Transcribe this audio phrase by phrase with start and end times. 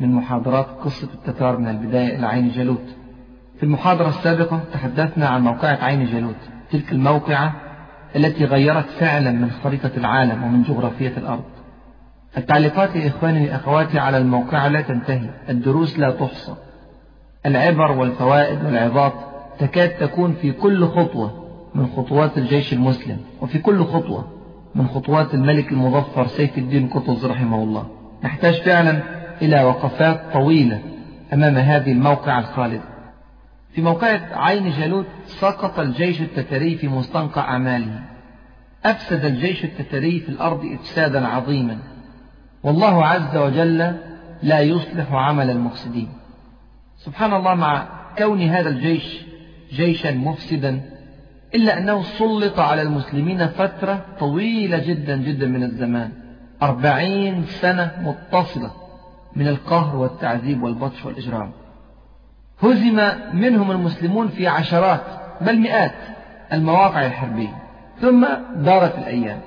[0.00, 2.84] من محاضرات قصة التتار من البداية إلى عين جالوت.
[3.56, 6.36] في المحاضرة السابقة تحدثنا عن موقعة عين جالوت
[6.70, 7.52] تلك الموقعة
[8.16, 11.44] التي غيرت فعلا من خريطة العالم ومن جغرافية الأرض.
[12.36, 16.54] التعليقات يا إخواني وأخواتي على الموقعة لا تنتهي الدروس لا تحصى.
[17.46, 19.12] العبر والفوائد والعظات
[19.58, 24.24] تكاد تكون في كل خطوة من خطوات الجيش المسلم وفي كل خطوة
[24.74, 27.86] من خطوات الملك المظفر سيف الدين قطز رحمه الله.
[28.24, 29.02] نحتاج فعلا
[29.42, 30.82] إلى وقفات طويلة
[31.32, 32.82] أمام هذه الموقع الخالدة.
[33.72, 38.00] في موقعة عين جالوت سقط الجيش التتري في مستنقع أعماله.
[38.84, 41.78] أفسد الجيش التتري في الأرض إفسادا عظيما.
[42.62, 43.96] والله عز وجل
[44.42, 46.08] لا يصلح عمل المفسدين.
[46.96, 49.24] سبحان الله مع كون هذا الجيش
[49.72, 50.80] جيشا مفسدا
[51.54, 56.12] إلا أنه سلط على المسلمين فترة طويلة جدا جدا من الزمان.
[56.62, 58.87] أربعين سنة متصلة.
[59.38, 61.50] من القهر والتعذيب والبطش والإجرام.
[62.62, 63.00] هزم
[63.32, 65.00] منهم المسلمون في عشرات
[65.40, 65.94] بل مئات
[66.52, 67.58] المواقع الحربية.
[68.00, 69.40] ثم دارت الأيام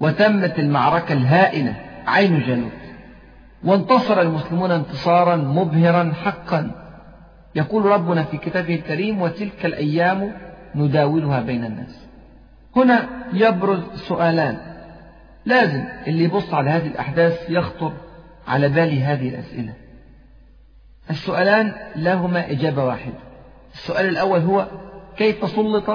[0.00, 1.74] وتمت المعركة الهائلة
[2.06, 2.72] عين جالوت
[3.64, 6.70] وانتصر المسلمون انتصارا مبهرا حقا.
[7.54, 10.32] يقول ربنا في كتابه الكريم وتلك الأيام
[10.74, 12.06] نداولها بين الناس
[12.76, 14.58] هنا يبرز سؤالان.
[15.46, 17.92] لازم اللي يبص على هذه الأحداث يخطر
[18.48, 19.72] على بالي هذه الأسئلة.
[21.10, 23.18] السؤالان لهما إجابة واحدة.
[23.74, 24.66] السؤال الأول هو
[25.16, 25.90] كيف سلط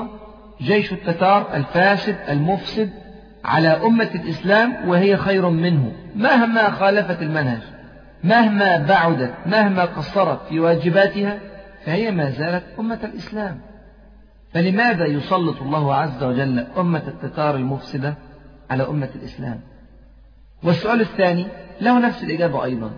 [0.62, 2.90] جيش التتار الفاسد المفسد
[3.46, 7.62] على أمة الإسلام وهي خير منه؟ مهما خالفت المنهج
[8.24, 11.40] مهما بعدت مهما قصرت في واجباتها
[11.86, 13.60] فهي ما زالت أمة الإسلام.
[14.54, 18.16] فلماذا يسلط الله عز وجل أمة التتار المفسدة
[18.70, 19.60] على أمة الإسلام؟
[20.64, 21.47] والسؤال الثاني
[21.81, 22.92] له نفس الإجابة أيضا.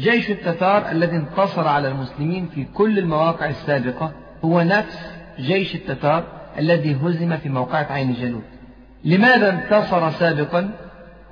[0.00, 4.12] جيش التتار الذي انتصر على المسلمين في كل المواقع السابقة
[4.44, 4.98] هو نفس
[5.40, 6.24] جيش التتار
[6.58, 8.42] الذي هزم في موقعة عين جالوت.
[9.04, 10.70] لماذا انتصر سابقا؟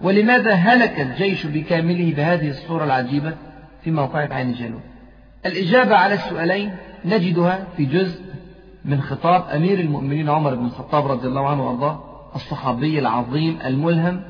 [0.03, 3.35] ولماذا هلك الجيش بكامله بهذه الصورة العجيبة
[3.85, 4.83] في موقعة عين جالوت؟
[5.47, 6.75] الإجابة على السؤالين
[7.05, 8.21] نجدها في جزء
[8.85, 12.01] من خطاب أمير المؤمنين عمر بن الخطاب رضي الله عنه وأرضاه
[12.35, 14.23] الصحابي العظيم الملهم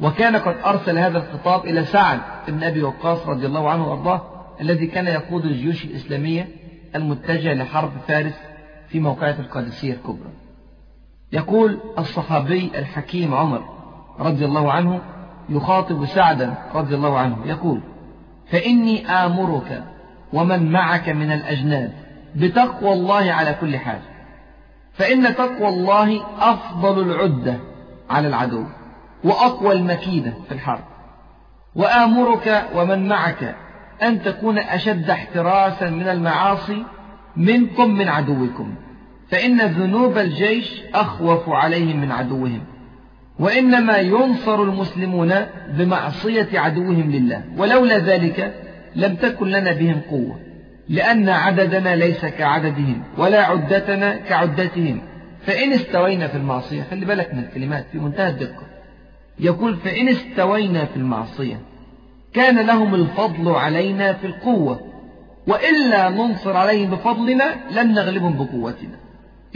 [0.00, 4.22] وكان قد أرسل هذا الخطاب إلى سعد بن أبي وقاص رضي الله عنه وأرضاه
[4.60, 6.48] الذي كان يقود الجيوش الإسلامية
[6.94, 8.34] المتجهة لحرب فارس
[8.88, 10.30] في موقعة القادسية الكبرى.
[11.32, 13.64] يقول الصحابي الحكيم عمر
[14.18, 15.00] رضي الله عنه
[15.48, 17.80] يخاطب سعدا رضي الله عنه يقول
[18.50, 19.84] فإني آمرك
[20.32, 21.92] ومن معك من الأجناد
[22.36, 24.00] بتقوى الله على كل حال
[24.92, 27.58] فإن تقوى الله أفضل العدة
[28.10, 28.64] على العدو.
[29.24, 30.84] وأقوى المكيدة في الحرب.
[31.74, 33.54] وآمرك ومن معك
[34.02, 36.84] أن تكون أشد احتراسا من المعاصي
[37.36, 38.74] منكم من عدوكم.
[39.30, 42.60] فإن ذنوب الجيش أخوف عليهم من عدوهم.
[43.38, 45.34] وإنما ينصر المسلمون
[45.68, 47.42] بمعصية عدوهم لله.
[47.56, 48.54] ولولا ذلك
[48.96, 50.40] لم تكن لنا بهم قوة.
[50.88, 55.00] لأن عددنا ليس كعددهم ولا عدتنا كعدتهم.
[55.46, 58.73] فإن استوينا في المعصية خلي بالك من الكلمات في منتهى الدقة.
[59.38, 61.60] يقول فإن استوينا في المعصية
[62.34, 64.80] كان لهم الفضل علينا في القوة
[65.46, 68.98] وإلا ننصر عليهم بفضلنا لن نغلبهم بقوتنا.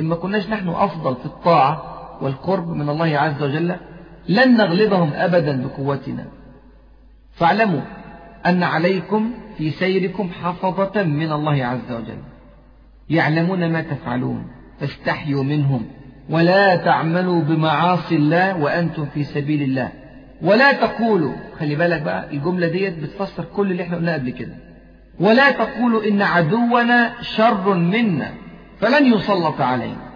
[0.00, 3.77] إما كناش نحن أفضل في الطاعة والقرب من الله عز وجل
[4.28, 6.27] لن نغلبهم أبدا بقوتنا.
[7.33, 7.81] فاعلموا
[8.47, 12.19] أن عليكم في سيركم حفظة من الله عز وجل.
[13.11, 14.47] يعلمون ما تفعلون
[14.81, 15.87] فاستحيوا منهم.
[16.31, 19.89] ولا تعملوا بمعاصي الله وأنتم في سبيل الله.
[20.43, 24.55] ولا تقولوا خلي بالك بقى الجملة ديت بتفسر كل اللي إحنا قلناه قبل كده.
[25.21, 28.31] ولا تقولوا إن عدونا شر منا
[28.81, 30.09] فلن يسلط علينا.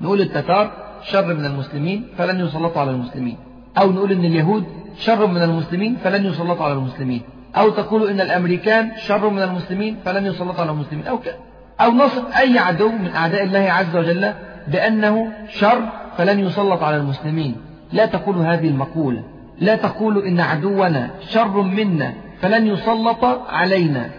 [0.00, 0.72] نقول التتار
[1.02, 3.38] شر من المسلمين فلن يسلطوا على المسلمين.
[3.78, 4.64] أو نقول إن اليهود
[4.98, 7.22] شر من المسلمين فلن يسلطوا على المسلمين.
[7.56, 11.06] أو تقولوا إن الأمريكان شر من المسلمين فلن يسلطوا على المسلمين.
[11.06, 11.36] أو كده.
[11.80, 14.32] أو نصف أي عدو من أعداء الله عز وجل
[14.68, 17.56] بأنه شر فلن يسلط على المسلمين.
[17.92, 19.22] لا تقولوا هذه المقولة.
[19.60, 24.10] لا تقولوا إن عدونا شر منا فلن يسلط علينا.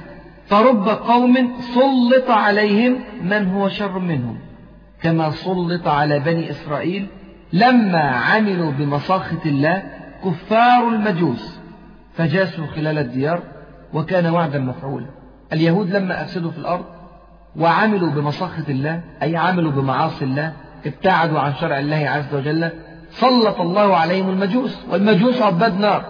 [0.46, 4.38] فرب قوم سلط عليهم من هو شر منهم.
[5.02, 7.08] كما سلط على بني إسرائيل
[7.54, 9.84] لما عملوا بمساخة الله
[10.26, 11.60] كفار المجوس.
[12.14, 13.40] فجاسوا خلال الديار
[13.94, 15.06] وكان وعدا مفعولا.
[15.54, 16.86] اليهود لما أفسدوا في الأرض
[17.60, 20.54] وعملوا بمساخة الله أي عملوا بمعاصي الله
[20.86, 22.70] ابتعدوا عن شرع الله عز وجل
[23.10, 26.06] سلط الله عليهم المجوس والمجوس عباد نار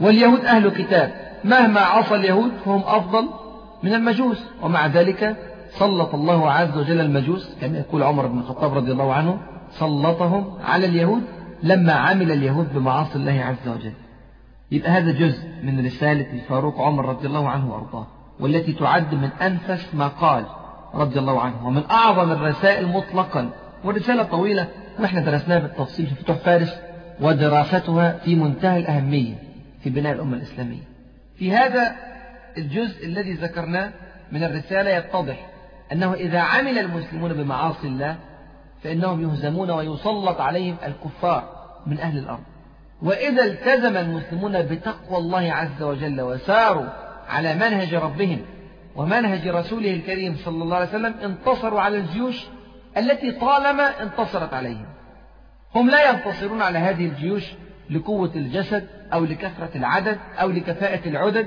[0.00, 1.12] واليهود أهل كتاب
[1.44, 3.28] مهما عصى اليهود فهم أفضل
[3.82, 5.36] من المجوس ومع ذلك
[5.70, 9.38] سلط الله عز وجل المجوس كما يقول عمر بن الخطاب رضي الله عنه
[9.70, 11.22] سلطهم على اليهود
[11.62, 13.92] لما عمل اليهود بمعاصي الله عز وجل.
[14.70, 18.06] يبقى هذا جزء من رسالة الفاروق عمر رضي الله عنه وأرضاه
[18.40, 20.44] والتي تعد من أنفس ما قال.
[20.94, 21.66] رضي الله عنه.
[21.66, 23.50] ومن أعظم الرسائل مطلقا
[23.84, 24.68] والرسالة طويلة
[24.98, 26.74] ونحن درسناها بالتفصيل في فتوح فارس
[27.20, 29.34] ودراستها في منتهى الأهمية
[29.82, 30.82] في بناء الأمة الإسلامية.
[31.36, 31.96] في هذا
[32.58, 33.92] الجزء الذي ذكرناه
[34.32, 35.46] من الرسالة يتضح
[35.92, 38.16] أنه إذا عمل المسلمون بمعاصي الله
[38.82, 41.44] فإنهم يهزمون ويسلط عليهم الكفار
[41.86, 42.42] من أهل الأرض.
[43.02, 46.86] وإذا التزم المسلمون بتقوى الله عز وجل وساروا
[47.28, 48.38] على منهج ربهم
[48.96, 52.46] ومنهج رسوله الكريم صلى الله عليه وسلم انتصروا على الجيوش
[52.96, 54.86] التي طالما انتصرت عليهم.
[55.74, 57.52] هم لا ينتصرون على هذه الجيوش
[57.90, 61.46] لقوة الجسد أو لكثرة العدد أو لكفاءة العدد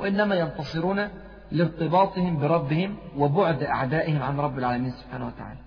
[0.00, 1.08] وإنما ينتصرون
[1.52, 5.58] لارتباطهم بربهم وبعد أعدائهم عن رب العالمين سبحانه وتعالى.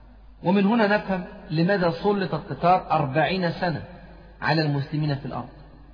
[0.44, 3.84] ومن هنا نفهم لماذا سلط القطار أربعين سنة
[4.42, 5.50] على المسلمين في الأرض.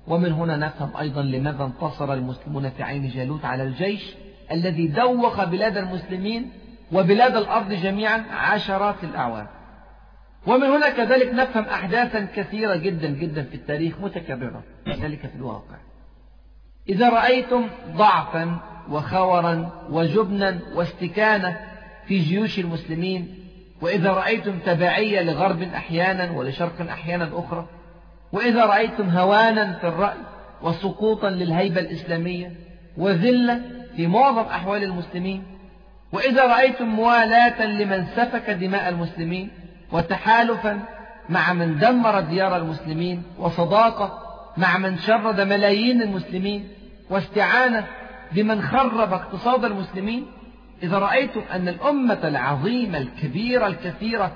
[0.06, 4.14] ومن هنا نفهم أيضا لماذا انتصر المسلمون في عين جالوت على الجيش
[4.52, 6.50] الذي دوخ بلاد المسلمين
[6.92, 9.46] وبلاد الأرض جميعا عشرات الأعوام.
[10.46, 15.76] ومن هنا كذلك نفهم أحداثا كثيرة جدا جدا في التاريخ متكررة ذلك في الواقع.
[16.88, 18.58] إذا رأيتم ضعفا
[18.90, 21.60] وخورا وجبنا واستكانة
[22.06, 23.34] في جيوش المسلمين
[23.82, 27.66] وإذا رأيتم تبعية لغرب أحيانا ولشرق أحيانا أخرى
[28.32, 30.18] وإذا رأيتم هوانا في الرأي
[30.62, 32.52] وسقوطا للهيبة الإسلامية
[32.96, 33.60] وذلة
[33.96, 35.42] في معظم أحوال المسلمين
[36.12, 39.50] وإذا رأيتم موالاة لمن سفك دماء المسلمين
[39.92, 40.80] وتحالفا
[41.28, 44.18] مع من دمر ديار المسلمين وصداقة
[44.56, 46.68] مع من شرد ملايين المسلمين
[47.10, 47.86] واستعانة
[48.32, 50.26] بمن خرب اقتصاد المسلمين
[50.82, 54.32] إذا رأيتم أن الأمة العظيمة الكبيرة الكثيرة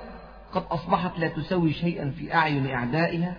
[0.53, 3.37] قد أصبحت لا تسوي شيئا في أعين أعدائها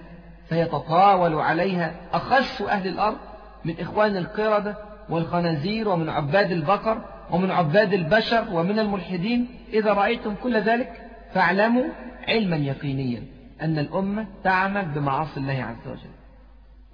[0.49, 3.17] فيتطاول عليها أخس أهل الأرض
[3.65, 9.47] من إخوان القردة والخنازير ومن عباد البقر ومن عباد البشر ومن الملحدين.
[9.73, 11.01] إذا رأيتم كل ذلك
[11.33, 11.85] فاعلموا
[12.27, 13.23] علما يقينيا
[13.61, 16.09] أن الأمة تعمل بمعاصي الله عز وجل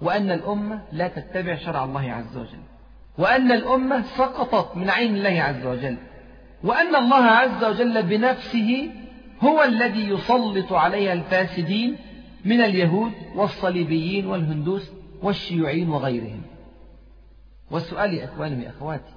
[0.00, 2.62] وأن الأمة لا تتبع شرع الله عز وجل
[3.18, 5.96] وأن الأمة سقطت من عين الله عز وجل
[6.64, 8.90] وأن الله عز وجل بنفسه
[9.40, 11.96] هو الذي يسلط عليها الفاسدين
[12.44, 14.90] من اليهود والصليبيين والهندوس
[15.22, 16.42] والشيوعيين وغيرهم.
[17.70, 19.14] والسؤال يا إخواني يا أخواتي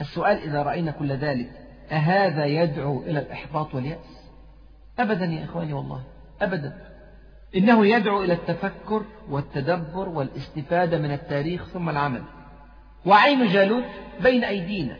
[0.00, 1.50] السؤال إذا رأينا كل ذلك
[1.90, 4.30] أهذا يدعو إلى الإحباط واليأس؟
[4.98, 6.02] أبدا يا إخواني والله
[6.42, 6.78] أبدا.
[7.56, 12.22] إنه يدعو إلى التفكر والتدبر والاستفادة من التاريخ ثم العمل.
[13.06, 13.84] وعين جالوت
[14.22, 14.96] بين أيدينا.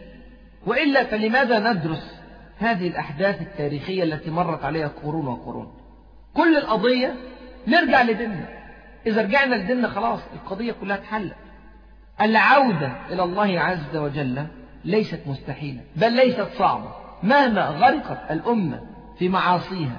[0.66, 2.20] وإلا فلماذا ندرس
[2.58, 5.74] هذه الأحداث التاريخية التي مرت عليها قرون وقرون؟
[6.34, 7.14] كل القضية
[7.68, 8.48] نرجع لديننا.
[9.06, 11.36] إذا رجعنا لديننا خلاص القضية كلها اتحلت.
[12.20, 14.46] العودة إلى الله عز وجل
[14.84, 16.88] ليست مستحيلة بل ليست صعبة.
[17.22, 18.80] مهما غرقت الأمة
[19.18, 19.96] في معاصيها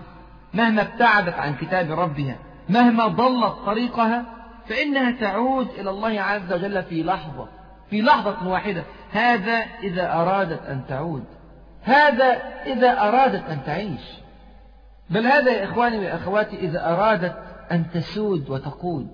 [0.53, 2.35] مهما ابتعدت عن كتاب ربها
[2.69, 4.25] مهما ضلت طريقها
[4.67, 7.47] فإنها تعود إلى الله عز وجل في لحظة
[7.89, 8.83] في لحظة واحدة.
[9.11, 11.23] هذا إذا أرادت أن تعود.
[11.83, 14.01] هذا إذا أرادت أن تعيش.
[15.09, 17.35] بل هذا يا إخواني وأخواتي إذا أرادت
[17.71, 19.07] أن تسود وتقود.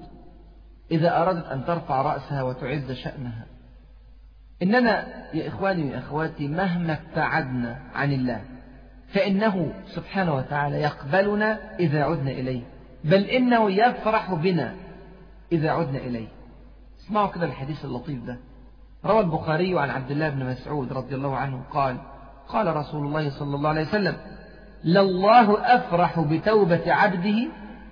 [0.91, 3.45] إذا أرادت أن ترفع رأسها وتعز شأنها.
[4.63, 8.41] إننا يا إخواني وأخواتي مهما ابتعدنا عن الله
[9.13, 12.61] فإنه سبحانه وتعالى يقبلنا إذا عدنا إليه.
[13.03, 14.75] بل إنه يفرح بنا
[15.51, 16.27] إذا عدنا إليه.
[16.99, 18.37] اسمعوا كده الحديث اللطيف ده.
[19.05, 21.97] روى البخاري عن عبد الله بن مسعود رضي الله عنه قال
[22.47, 24.17] قال رسول الله صلى الله عليه وسلم
[24.83, 27.47] لله أفرح بتوبة عبده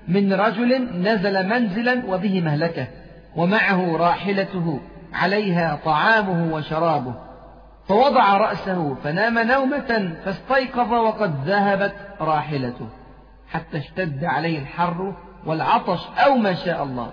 [0.07, 2.87] من رجل نزل منزلا وبه مهلكة
[3.35, 4.79] ومعه راحلته
[5.13, 7.13] عليها طعامه وشرابه.
[7.87, 12.87] فوضع رأسه فنام نومة فاستيقظ وقد ذهبت راحلته.
[13.47, 15.15] حتى اشتد عليه الحر
[15.45, 17.11] والعطش أو ما شاء الله.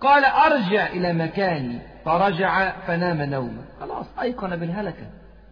[0.00, 1.78] قال أرجع إلى مكاني.
[2.04, 3.64] فرجع فنام نومه.
[3.80, 5.06] خلاص أيقن بالهلكة.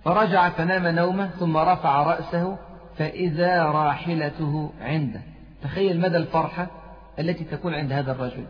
[0.04, 2.59] فرجع فنام نومه ثم رفع رأسه
[2.99, 5.21] فإذا راحلته عنده.
[5.62, 6.66] تخيل مدى الفرحة
[7.18, 8.44] التي تكون عند هذا الرجل.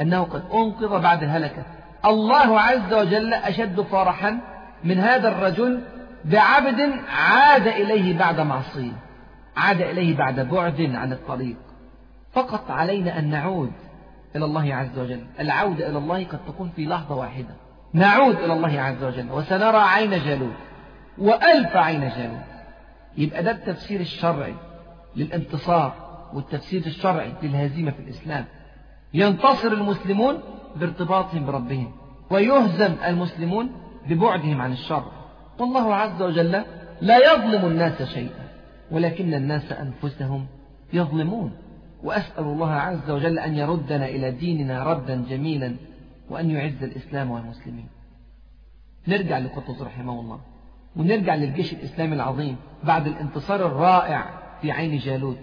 [0.00, 1.62] أنه قد أنقذ بعد الهلكة.
[2.04, 4.38] الله عز وجل أشد فرحا
[4.84, 5.80] من هذا الرجل
[6.24, 8.92] بعبد عاد إليه بعد معصية.
[9.56, 11.56] عاد إليه بعد بعد عن الطريق.
[12.32, 13.72] فقط علينا أن نعود
[14.36, 15.26] إلى الله عز وجل.
[15.40, 17.54] العودة إلى الله قد تكون في لحظة واحدة.
[17.92, 20.56] نعود إلى الله عز وجل وسنرى عين جالوت
[21.18, 22.46] وألف عين جالوت.
[23.16, 24.54] يبقى ده التفسير الشرعي
[25.16, 26.05] للانتصار.
[26.34, 28.44] والتفسير الشرعي للهزيمة في الإسلام.
[29.14, 30.38] ينتصر المسلمون
[30.76, 31.92] بارتباطهم بربهم
[32.30, 33.70] ويهزم المسلمون
[34.08, 35.04] ببعدهم عن الشر.
[35.58, 36.62] والله عز وجل
[37.00, 38.48] لا يظلم الناس شيئا
[38.90, 40.46] ولكن الناس أنفسهم
[40.92, 41.52] يظلمون.
[42.02, 45.76] وأسأل الله عز وجل أن يردنا إلى ديننا ردا جميلا
[46.30, 47.88] وأن يعز الإسلام والمسلمين.
[49.08, 50.40] نرجع لقطز رحمه الله
[50.96, 54.26] ونرجع للجيش الإسلامي العظيم بعد الانتصار الرائع
[54.62, 55.38] في عين جالوت.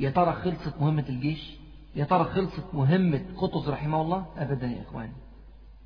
[0.00, 1.56] يا ترى خلصت مهمة الجيش؟
[1.96, 5.12] يا ترى خلصت مهمة قطز رحمه الله؟ أبدا يا إخواني.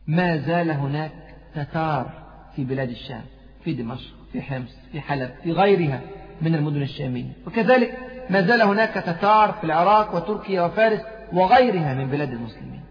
[0.07, 1.13] ما زال هناك
[1.55, 2.11] تتار
[2.57, 3.23] في بلاد الشام
[3.65, 6.01] في دمشق في حمص في حلب في غيرها
[6.43, 7.33] من المدن الشامية.
[7.47, 7.99] وكذلك
[8.31, 11.01] ما زال هناك تتار في العراق وتركيا وفارس
[11.33, 12.83] وغيرها من بلاد المسلمين.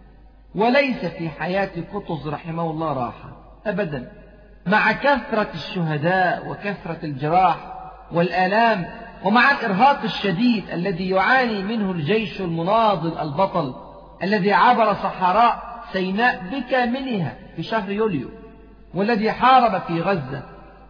[0.55, 4.11] وليس في حياة قطز رحمه الله راحة أبدا.
[4.67, 7.73] مع كثرة الشهداء وكثرة الجراح
[8.11, 8.85] والآلام
[9.23, 13.75] ومع الإرهاق الشديد الذي يعاني منه الجيش المناضل البطل
[14.23, 18.29] الذي عبر صحراء سيناء بكاملها في شهر يوليو
[18.93, 20.43] والذي حارب في غزة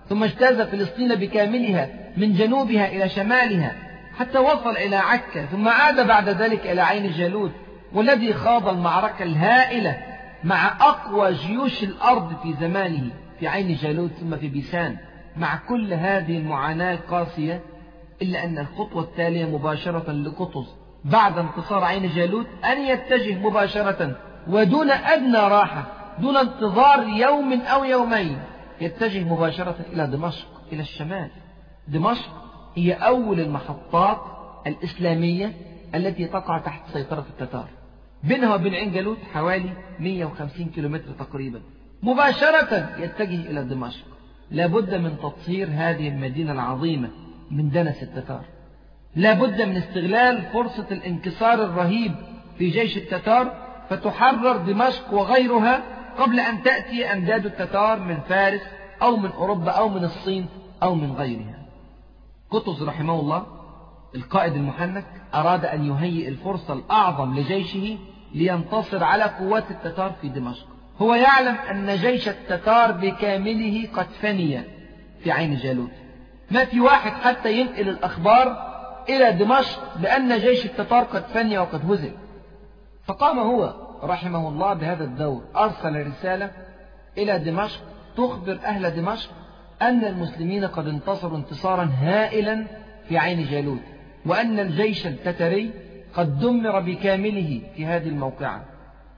[0.10, 3.76] ثم اجتاز فلسطين بكاملها من جنوبها إلى شمالها
[4.20, 7.52] حتى وصل إلى عكا ثم عاد بعد ذلك إلى عين جالوت
[7.94, 9.98] والذي خاض المعركة الهائلة
[10.44, 14.98] مع أقوى جيوش الأرض في زمانه في عين جالوت ثم في بيسان
[15.38, 17.62] مع كل هذه المعاناة القاسية
[18.22, 20.76] إلا أن الخطوة التالية مباشرة لقطز.
[21.06, 24.16] بعد انتصار عين جالوت أن يتجه مباشرة
[24.48, 25.84] ودون أدنى راحة
[26.20, 28.40] دون انتظار يوم أو يومين
[28.82, 31.30] يتجه مباشرة إلى دمشق إلى الشمال.
[31.88, 32.32] دمشق
[32.76, 34.22] هي أول المحطات
[34.68, 35.54] الإسلامية
[35.96, 37.68] التي تقع تحت سيطرة التتار.
[38.24, 39.70] بينها وبين عين جالوت حوالي
[40.00, 41.62] 150 كيلومتر تقريبا.
[42.04, 44.06] مباشرة يتجه إلى دمشق.
[44.52, 47.10] لابد من تطهير هذه المدينة العظيمة.
[47.52, 48.46] من دنس التتار.
[49.16, 52.16] لابد من استغلال فرصة الانكسار الرهيب
[52.58, 55.82] في جيش التتار فتحرر دمشق وغيرها
[56.18, 58.62] قبل أن تأتي أمداد التتار من فارس
[59.02, 60.46] أو من أوروبا أو من الصين
[60.84, 61.66] أو من غيرها.
[62.52, 63.46] قطز رحمه الله
[64.16, 67.98] القائد المحنك أراد أن يهيئ الفرصة الأعظم لجيشه
[68.34, 70.68] لينتصر على قوات التتار في دمشق.
[71.02, 74.62] هو يعلم أن جيش التتار بكامله قد فني
[75.24, 75.92] في عين جالوت.
[76.52, 78.68] ما في واحد حتى ينقل الأخبار
[79.10, 82.12] إلى دمشق بأن جيش التتار قد فني وقد هزم
[83.06, 83.74] فقام هو
[84.04, 86.52] رحمه الله بهذا الدور أرسل رسالة
[87.18, 87.80] إلى دمشق
[88.18, 89.30] تخبر أهل دمشق
[89.82, 92.66] أن المسلمين قد انتصروا انتصارا هائلا
[93.10, 93.82] في عين جالوت
[94.26, 95.72] وأن الجيش التتري
[96.14, 98.66] قد دمر بكامله في هذه الموقعة.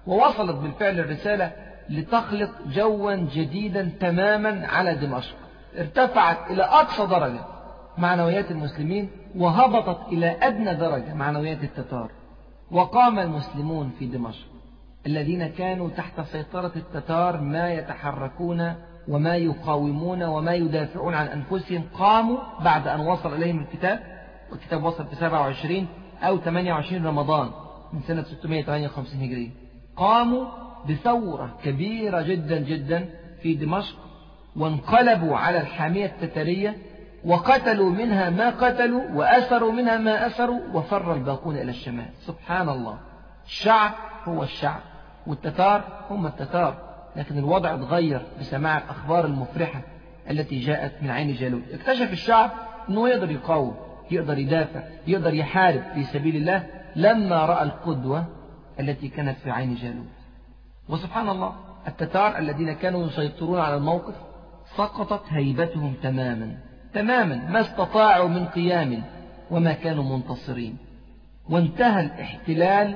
[0.07, 1.51] ووصلت بالفعل الرسالة
[1.89, 5.35] لتخلق جوا جديدا تماما على دمشق.
[5.77, 7.39] ارتفعت إلى أقصى درجة
[7.97, 12.11] معنويات المسلمين وهبطت إلى أدنى درجة معنويات التتار.
[12.71, 14.47] وقام المسلمون في دمشق
[15.05, 18.73] الذين كانوا تحت سيطرة التتار ما يتحركون
[19.07, 23.99] وما يقاومون وما يدافعون عن أنفسهم قاموا بعد أن وصل إليهم الكتاب
[24.51, 25.87] والكتاب وصل في 27
[26.21, 27.49] أو 28 رمضان
[27.93, 29.49] من سنة 658 هجرية.
[29.97, 30.45] قاموا
[30.89, 33.09] بثورة كبيرة جدا جدا
[33.41, 33.95] في دمشق
[34.55, 36.77] وانقلبوا على الحامية التترية
[37.25, 42.09] وقتلوا منها ما قتلوا وأسروا منها ما أسروا وفر الباقون إلى الشمال.
[42.19, 42.99] سبحان الله.
[43.45, 43.91] الشعب
[44.25, 44.79] هو الشعب
[45.27, 46.75] والتتار هم التتار
[47.15, 49.81] لكن الوضع اتغير بسماع الأخبار المفرحة
[50.29, 51.63] التي جاءت من عين جالوت.
[51.73, 52.51] اكتشف الشعب
[52.89, 53.75] أنه يقدر يقاوم
[54.11, 56.65] يقدر يدافع يقدر يحارب في سبيل الله
[56.95, 58.25] لما رأى القدوة
[58.79, 60.05] التي كانت في عين جالوت.
[60.89, 61.55] وسبحان الله
[61.87, 64.28] التتار الذين كانوا يسيطرون على الموقف
[64.77, 66.57] سقطت هيبتهم تماما.
[66.93, 67.35] تماما.
[67.49, 69.03] ما استطاعوا من قيام
[69.51, 70.77] وما كانوا منتصرين.
[71.49, 72.95] وانتهى الاحتلال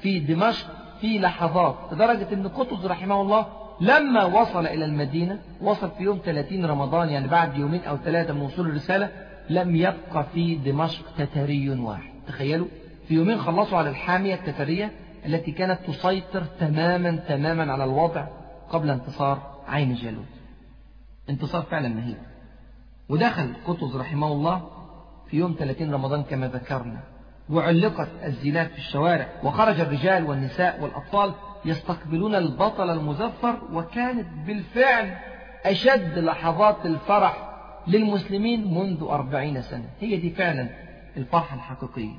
[0.00, 0.66] في دمشق
[1.00, 3.46] في لحظات لدرجة أن قطز رحمه الله
[3.80, 8.40] لما وصل إلى المدينة وصل في يوم 30 رمضان يعني بعد يومين أو ثلاثة من
[8.40, 9.08] وصول الرسالة
[9.50, 12.12] لم يبقى في دمشق تتري واحد.
[12.26, 12.66] تخيلوا
[13.08, 14.90] في يومين خلصوا على الحامية التترية
[15.26, 18.26] التي كانت تسيطر تماما تماما على الوضع
[18.70, 20.41] قبل انتصار عين جالوت.
[21.30, 22.18] انتصار فعلا مهيب.
[23.08, 24.70] ودخل قطز رحمه الله
[25.30, 27.00] في يوم 30 رمضان كما ذكرنا.
[27.50, 31.32] وعلقت الزينات في الشوارع وخرج الرجال والنساء والأطفال
[31.64, 35.16] يستقبلون البطل المزفر وكانت بالفعل
[35.64, 37.48] أشد لحظات الفرح
[37.86, 39.88] للمسلمين منذ أربعين سنة.
[40.00, 40.68] هي دي فعلا
[41.16, 42.14] الفرحة الحقيقية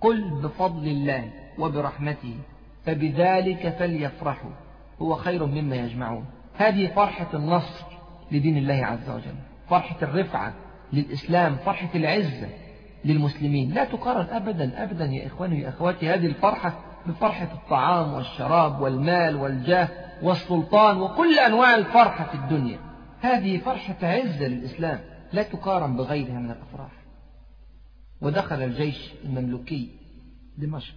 [0.00, 2.36] قل بفضل الله وبرحمته
[2.86, 4.50] فبذلك فليفرحوا
[5.02, 6.24] هو خير مما يجمعون.
[6.56, 7.97] هذه فرحة النصر
[8.32, 9.34] لدين الله عز وجل.
[9.70, 10.54] فرحة الرفعة
[10.92, 12.48] للإسلام فرحة العزة
[13.04, 13.74] للمسلمين.
[13.74, 19.88] لا تقارن أبدا أبدا يا إخواني يا أخواتي هذه الفرحة بفرحة الطعام والشراب والمال والجاه
[20.22, 22.78] والسلطان وكل أنواع الفرحة في الدنيا.
[23.20, 25.00] هذه فرحة عزة للإسلام.
[25.32, 26.92] لا تقارن بغيرها من الأفراح.
[28.20, 29.90] ودخل الجيش المملوكي
[30.58, 30.94] دمشق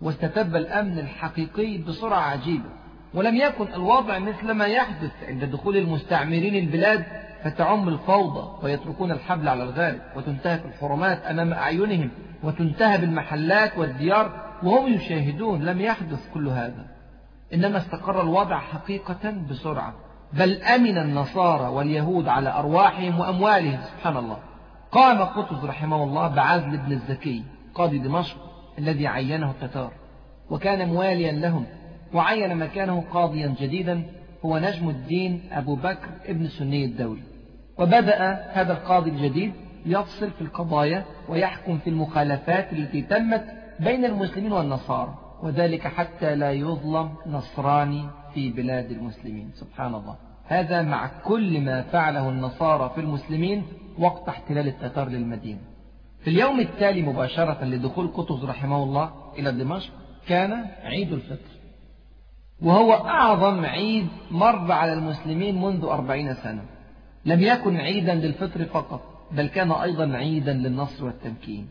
[0.00, 2.83] واستتب الأمن الحقيقي بسرعة عجيبة.
[3.14, 7.04] ولم يكن الوضع مثل ما يحدث عند دخول المستعمرين البلاد
[7.44, 12.10] فتعم الفوضى ويتركون الحبل على الغارب وتنتهك الحرمات أمام أعينهم
[12.42, 16.86] وتنتهب المحلات والديار وهم يشاهدون لم يحدث كل هذا.
[17.54, 19.94] إنما استقر الوضع حقيقة بسرعة.
[20.32, 23.80] بل أمن النصارى واليهود على أرواحهم وأموالهم.
[23.82, 24.38] سبحان الله.
[24.92, 27.44] قام قطز رحمه الله بعزل بن الزكي
[27.74, 28.36] قاضي دمشق
[28.78, 29.92] الذي عينه التتار.
[30.50, 31.66] وكان مواليا لهم.
[32.14, 34.02] وعين مكانه قاضيا جديدا
[34.44, 37.22] هو نجم الدين أبو بكر ابن سني الدولي.
[37.78, 39.52] وبدأ هذا القاضي الجديد
[39.86, 43.44] يفصل في القضايا ويحكم في المخالفات التي تمت
[43.80, 48.04] بين المسلمين والنصارى وذلك حتى لا يظلم نصراني
[48.34, 49.50] في بلاد المسلمين.
[49.54, 50.16] سبحان الله.
[50.46, 53.62] هذا مع كل ما فعله النصارى في المسلمين
[53.98, 55.60] وقت احتلال التتار للمدينة.
[56.20, 59.92] في اليوم التالي مباشرة لدخول قطز رحمه الله إلى دمشق
[60.28, 61.63] كان عيد الفطر.
[62.62, 66.62] وهو أعظم عيد مر على المسلمين منذ أربعين سنة.
[67.24, 69.00] لم يكن عيدا للفطر فقط
[69.32, 71.68] بل كان أيضا عيدا للنصر والتمكين.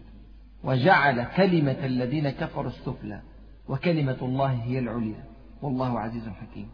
[0.63, 3.22] وجعل كلمة الذين كفروا السفلى
[3.69, 5.24] وكلمة الله هي العليا.
[5.62, 6.67] والله عزيز حكيم.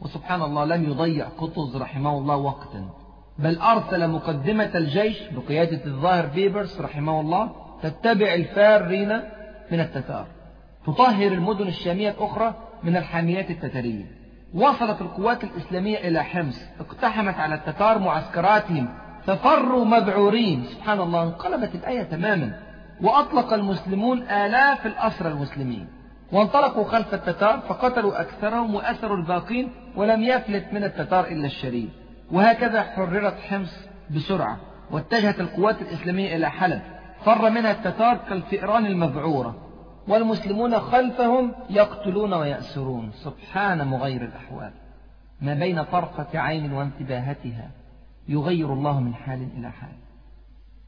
[0.00, 2.90] وسبحان الله لم يضيع قطز رحمه الله وقتا.
[3.38, 7.50] بل أرسل مقدمة الجيش بقيادة الظاهر بيبرس رحمه الله
[7.82, 9.08] تتبع الفارين
[9.72, 10.26] من التتار.
[10.86, 14.04] تطهر المدن الشامية الأخرى من الحاميات التترية
[14.54, 18.88] وصلت القوات الإسلامية إلى حمص اقتحمت على التتار معسكراتهم
[19.26, 22.60] ففروا مذعورين سبحان الله انقلبت الآية تماما.
[23.00, 25.88] وأطلق المسلمون آلاف الأسرى المسلمين.
[26.32, 31.90] وانطلقوا خلف التتار فقتلوا أكثرهم وأسروا الباقين ولم يفلت من التتار إلا الشريف.
[32.32, 34.56] وهكذا حررت حمص بسرعة
[34.90, 36.82] واتجهت القوات الإسلامية إلى حلب.
[37.24, 39.65] فر منها التتار كالفئران المذعورة
[40.08, 43.10] والمسلمون خلفهم يقتلون ويأسرون.
[43.12, 44.72] سبحان مغير الأحوال.
[45.40, 47.70] ما بين طرفة عين وانتباهتها
[48.28, 49.96] يغير الله من حال إلى حال.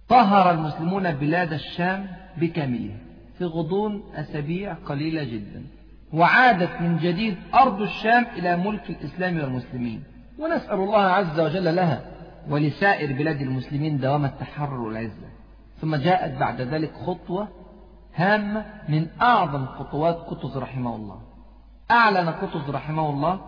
[0.08, 2.96] طهر المسلمون بلاد الشام بكاملها
[3.38, 5.62] في غضون أسابيع قليلة جدا.
[6.12, 10.02] وعادت من جديد أرض الشام إلى ملك الإسلام والمسلمين.
[10.38, 12.00] ونسأل الله عز وجل لها
[12.48, 15.28] ولسائر بلاد المسلمين دوام التحرر والعزة.
[15.80, 17.48] ثم جاءت بعد ذلك خطوة
[18.18, 21.20] هامة من أعظم خطوات قطز رحمه الله.
[21.90, 23.40] أعلن قطز رحمه الله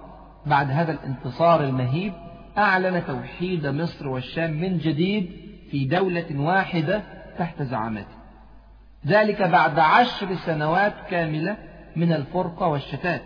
[0.47, 2.13] بعد هذا الانتصار المهيب
[2.59, 5.31] أعلن توحيد مصر والشام من جديد
[5.71, 7.03] في دولة واحدة
[7.39, 8.21] تحت زعامته.
[9.07, 11.57] ذلك بعد عشر سنوات كاملة
[11.97, 13.23] من الفرقة والشتات.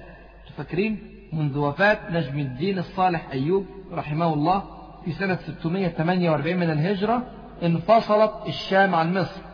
[0.47, 0.99] تفكرين؟
[1.33, 4.63] منذ وفاة نجم الدين الصالح أيوب رحمه الله
[5.05, 7.23] في سنة 648 من الهجرة
[7.63, 9.54] انفصلت الشام عن مصر.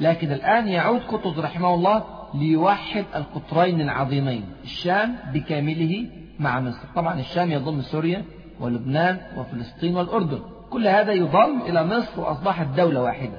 [0.00, 6.06] لكن الآن يعود قطز رحمه الله ليوحد القطرين العظيمين الشام بكامله
[6.38, 6.88] مع مصر.
[6.96, 8.24] طبعا الشام يضم سوريا
[8.60, 10.40] ولبنان وفلسطين والأردن.
[10.70, 13.38] كل هذا يضم إلى مصر وأصبحت دولة واحدة.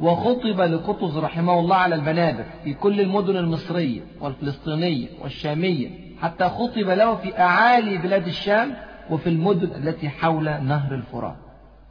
[0.00, 5.90] وخطب لقطز رحمه الله على المنابر في كل المدن المصرية والفلسطينية والشامية.
[6.20, 8.74] حتى خطب له في أعالي بلاد الشام
[9.10, 11.36] وفي المدن التي حول نهر الفرات.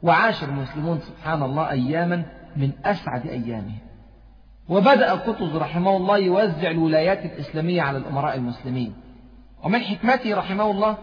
[0.02, 2.24] وعاش المسلمون سبحان الله أياما
[2.56, 3.91] من أسعد أيامهم.
[4.68, 8.92] وبدأ قطز رحمه الله يوزع الولايات الإسلامية على الأمراء المسلمين.
[9.64, 10.96] ومن حكمته رحمه الله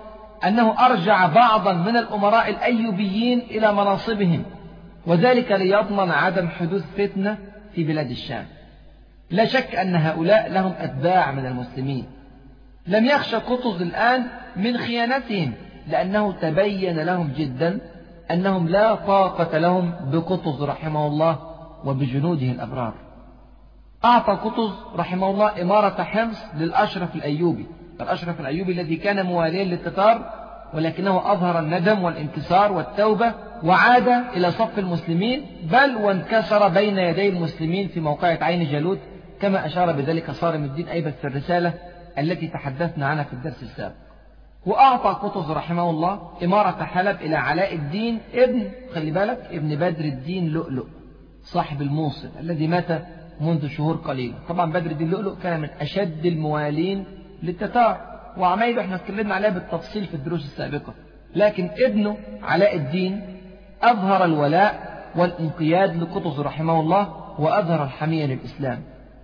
[0.46, 4.44] أنه أرجع بعضا من الأمراء الأيوبيين إلى مناصبهم
[5.08, 7.38] وذلك ليضمن عدم حدوث فتنة
[7.76, 8.46] في بلاد الشام.
[9.32, 12.06] لا شك أن هؤلاء لهم أتباع من المسلمين.
[12.88, 15.54] لم يخشى قطز الآن من خيانتهم
[15.88, 17.80] لأنه تبين لهم جدا
[18.32, 21.40] أنهم لا طاقة لهم بقطز رحمه الله
[21.86, 23.09] وبجنوده الأبرار.
[24.06, 27.66] أعطى قطز رحمه الله إمارة حمص للأشرف الأيوبي.
[28.02, 30.30] الأشرف الأيوبي الذي كان مواليا للتتار
[30.74, 33.34] ولكنه أظهر الندم والانكسار والتوبة
[33.64, 39.00] وعاد إلى صف المسلمين بل وانكسر بين يدي المسلمين في موقعة عين جالوت
[39.42, 41.74] كما أشار بذلك صارم الدين أيبك في الرسالة
[42.18, 43.96] التي تحدثنا عنها في الدرس السابق.
[44.66, 50.48] وأعطى قطز رحمه الله إمارة حلب إلى علاء الدين ابن خلي بالك ابن بدر الدين
[50.48, 50.86] لؤلؤ
[51.44, 54.36] صاحب الموصل الذي مات منذ شهور قليلة.
[54.50, 57.06] طبعا بدر الدين لؤلؤ كان من أشد الموالين
[57.44, 57.98] للتتار
[58.38, 60.94] وعمايله إحنا اتكلمنا عليها بالتفصيل في الدروس السابقة.
[61.36, 63.22] لكن ابنه علاء الدين
[63.84, 68.82] أظهر الولاء والانقياد لقطز رحمه الله وأظهر الحمية للإسلام.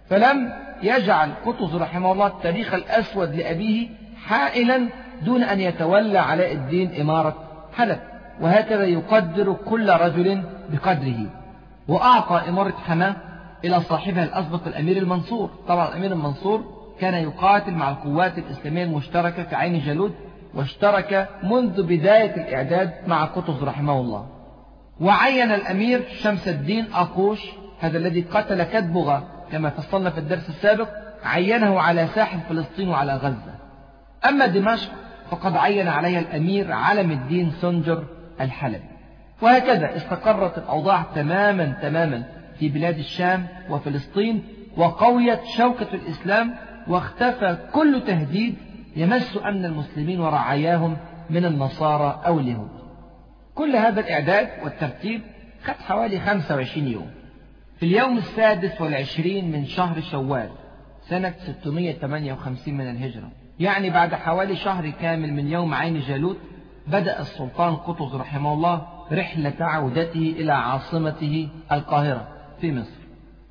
[0.10, 3.88] فلم يجعل قطز رحمه الله التاريخ الأسود لأبيه
[4.25, 4.89] حائلا
[5.25, 7.36] دون أن يتولى علاء الدين إمارة
[7.73, 7.99] حلب.
[8.41, 11.25] وهكذا يقدر كل رجل بقدره.
[11.88, 13.15] وأعطى إمارة حماة
[13.63, 15.50] إلى صاحبها الأسبق الأمير المنصور.
[15.68, 16.63] طبعا الأمير المنصور
[17.00, 20.13] كان يقاتل مع القوات الإسلامية المشتركة في عين جالوت
[20.54, 24.26] واشترك منذ بداية الإعداد مع قطز رحمه الله.
[25.02, 27.39] وعين الأمير شمس الدين أقوش
[27.80, 30.89] هذا الذي قتل كدبغة كما فصلنا في الدرس السابق
[31.24, 33.56] عينه على ساحل فلسطين وعلى غزة.
[34.30, 34.91] أما دمشق
[35.32, 38.04] فقد عين عليها الأمير علم الدين سنجر
[38.41, 38.89] الحلبي.
[39.41, 42.24] وهكذا استقرت الأوضاع تماما تماما.
[42.60, 44.44] في بلاد الشام وفلسطين
[44.78, 46.56] وقويت شوكة الإسلام
[46.88, 48.56] واختفى كل تهديد
[48.96, 50.98] يمس أمن المسلمين ورعاياهم
[51.30, 52.70] من النصارى أو اليهود.
[53.56, 55.22] كل هذا الإعداد والترتيب
[55.63, 57.08] خد حوالي 25 يوم.
[57.80, 60.50] في اليوم السادس والعشرين من شهر شوال
[61.10, 63.32] سنة 658 من الهجرة.
[63.60, 66.38] يعني بعد حوالي شهر كامل من يوم عين جالوت
[66.88, 72.35] بدأ السلطان قطز رحمه الله رحلة عودته إلى عاصمته القاهرة.
[72.65, 73.06] في مصر.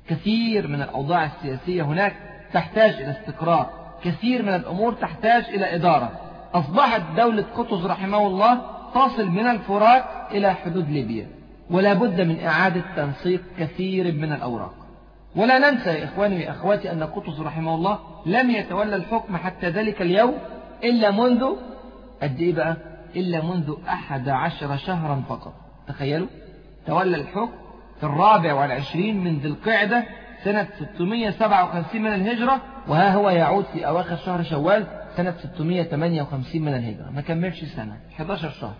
[0.07, 2.15] كثير من الأوضاع السياسية هناك
[2.53, 3.69] تحتاج إلى استقرار.
[4.03, 6.11] كثير من الأمور تحتاج إلى إدارة.
[6.53, 8.61] أصبحت دولة قطز رحمه الله
[8.95, 11.27] تصل من الفرات إلى حدود ليبيا
[11.69, 14.73] ولا بد من إعادة تنسيق كثير من الأوراق.
[15.35, 20.33] ولا ننسى يا إخواني وأخواتي أن قطز رحمه الله لم يتولى الحكم حتى ذلك اليوم
[20.83, 21.45] إلا منذ
[22.21, 22.77] قد إيه بقى؟
[23.15, 25.53] إلا منذ أحد عشر شهرا فقط.
[25.87, 26.27] تخيلوا؟
[26.87, 27.64] تولى الحكم
[27.99, 30.03] في الرابع والعشرين من ذي القعدة
[30.43, 37.09] سنة 657 من الهجرة وها هو يعود في أواخر شهر شوال سنة 658 من الهجرة.
[37.09, 38.75] ما كملش سنة 11 شهر.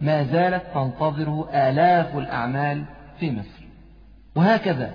[0.00, 2.84] ما زالت تنتظره آلاف الأعمال
[3.20, 3.64] في مصر.
[4.36, 4.90] وهكذا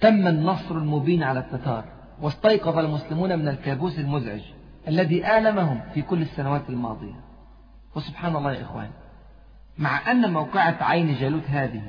[0.00, 1.84] تم النصر المبين على التتار
[2.20, 4.42] واستيقظ المسلمون من الكابوس المزعج
[4.88, 7.20] الذي آلمهم في كل السنوات الماضية.
[7.96, 8.90] وسبحان الله يا إخوان
[9.78, 11.82] مع أن موقعة عين جالوت هذه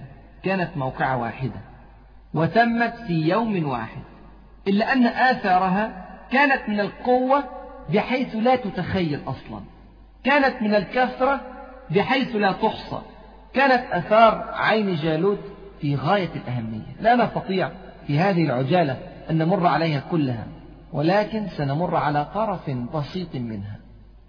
[0.44, 1.62] كانت موقعة واحدة
[2.34, 4.02] وتمت في يوم واحد
[4.68, 7.44] إلا أن آثارها كانت من القوة
[7.94, 9.62] بحيث لا تتخيل أصلا
[10.24, 11.42] كانت من الكثرة
[11.90, 13.02] بحيث لا تحصى
[13.54, 15.40] كانت أثار عين جالوت
[15.82, 16.96] في غاية الأهمية.
[17.02, 17.72] لا نستطيع
[18.08, 18.98] في هذه العجالة
[19.30, 20.48] أن نمر عليها كلها
[20.94, 23.78] ولكن سنمر على طرف بسيط منها.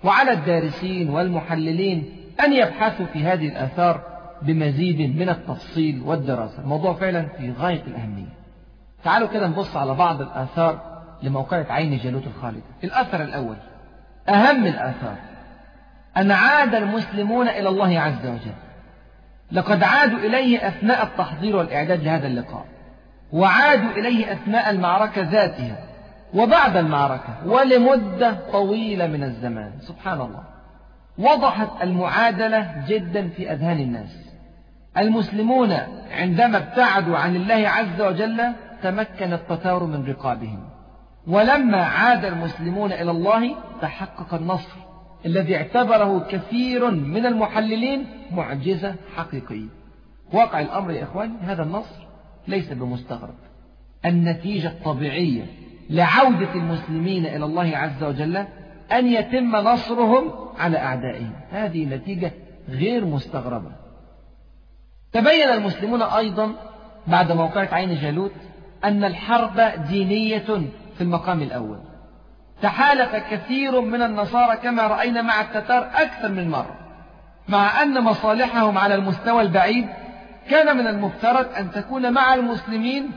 [0.05, 4.12] وعلى الدارسين والمحللين أن يبحثوا في هذه الآثار
[4.43, 6.63] بمزيد من التفصيل والدراسة.
[6.63, 8.33] الموضوع فعلا في غاية الأهمية.
[9.05, 12.63] تعالوا كده نبص على بعض الآثار لموقعة عين جالوت الخالدة.
[12.85, 13.57] الأثر الأول
[14.29, 15.17] أهم الآثار
[16.17, 18.55] أن عاد المسلمون إلى الله عز وجل.
[19.53, 22.65] لقد عادوا إليه أثناء التحضير والإعداد لهذا اللقاء
[23.33, 25.79] وعادوا إليه أثناء المعركة ذاتها
[26.35, 29.73] وبعد المعركة ولمدة طويلة من الزمان.
[29.81, 30.43] سبحان الله.
[31.19, 34.22] وضحت المعادلة جدا في أذهان الناس.
[34.99, 35.73] المسلمون
[36.11, 38.53] عندما ابتعدوا عن الله عز وجل
[38.83, 40.59] تمكن التتار من رقابهم.
[41.27, 44.77] ولما عاد المسلمون إلى الله تحقق النصر
[45.27, 49.69] الذي اعتبره كثير من المحللين معجزة حقيقية.
[50.33, 52.07] واقع الأمر يا إخواني هذا النصر
[52.49, 53.35] ليس بمستغرب.
[54.05, 55.45] النتيجة الطبيعية
[55.91, 58.37] لعودة المسلمين إلى الله عز وجل
[58.93, 61.33] أن يتم نصرهم على أعدائهم.
[61.51, 62.33] هذه نتيجة
[62.69, 63.82] غير مستغربة.
[65.13, 66.53] تبين المسلمون أيضا
[67.07, 68.33] بعد موقعة عين جالوت
[68.85, 70.39] أن الحرب دينية
[70.97, 71.79] في المقام الأول.
[72.63, 76.79] تحالف كثير من النصارى كما رأينا مع التتار أكثر من مرة
[77.49, 79.89] مع أن مصالحهم على المستوى البعيد
[80.51, 83.11] كان من المفترض أن تكون مع المسلمين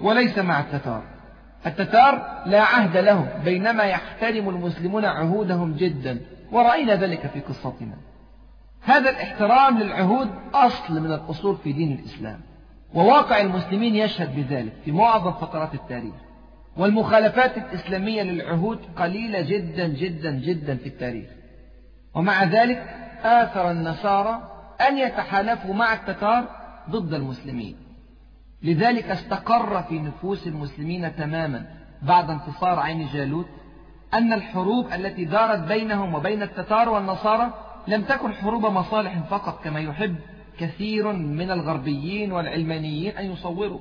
[0.00, 1.02] وليس مع التتار.
[1.66, 6.20] التتار لا عهد لهم بينما يحترم المسلمون عهودهم جدا
[6.52, 7.96] ورأينا ذلك في قصتنا.
[8.82, 12.40] هذا الاحترام للعهود أصل من الأصول في دين الإسلام
[12.94, 16.14] وواقع المسلمين يشهد بذلك في معظم فترات التاريخ
[16.76, 21.26] والمخالفات الإسلامية للعهود قليلة جدا جدا جدا في التاريخ.
[22.14, 22.78] ومع ذلك
[23.22, 24.48] آثر النصارى
[24.88, 26.44] أن يتحالفوا مع التتار
[26.90, 27.76] ضد المسلمين.
[28.62, 31.66] لذلك استقر في نفوس المسلمين تماما
[32.02, 33.48] بعد انتصار عين جالوت
[34.14, 37.50] أن الحروب التي دارت بينهم وبين التتار والنصارى
[37.88, 40.16] لم تكن حروب مصالح فقط كما يحب
[40.58, 43.80] كثير من الغربيين والعلمانيين أن يصوروا.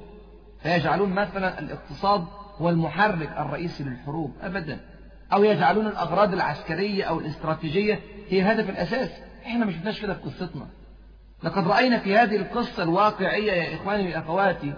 [0.63, 2.25] فيجعلون مثلا الاقتصاد
[2.57, 4.79] هو المحرك الرئيسي للحروب أبدا.
[5.33, 10.67] أو يجعلون الأغراض العسكرية أو الاستراتيجية هي الهدف الأساسي إحنا مش شفناش كده في قصتنا.
[11.43, 14.73] لقد رأينا في هذه القصة الواقعية يا إخواني وأخواتي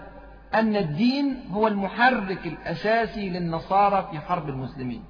[0.54, 5.04] أن الدين هو المحرك الأساسي للنصارى في حرب المسلمين.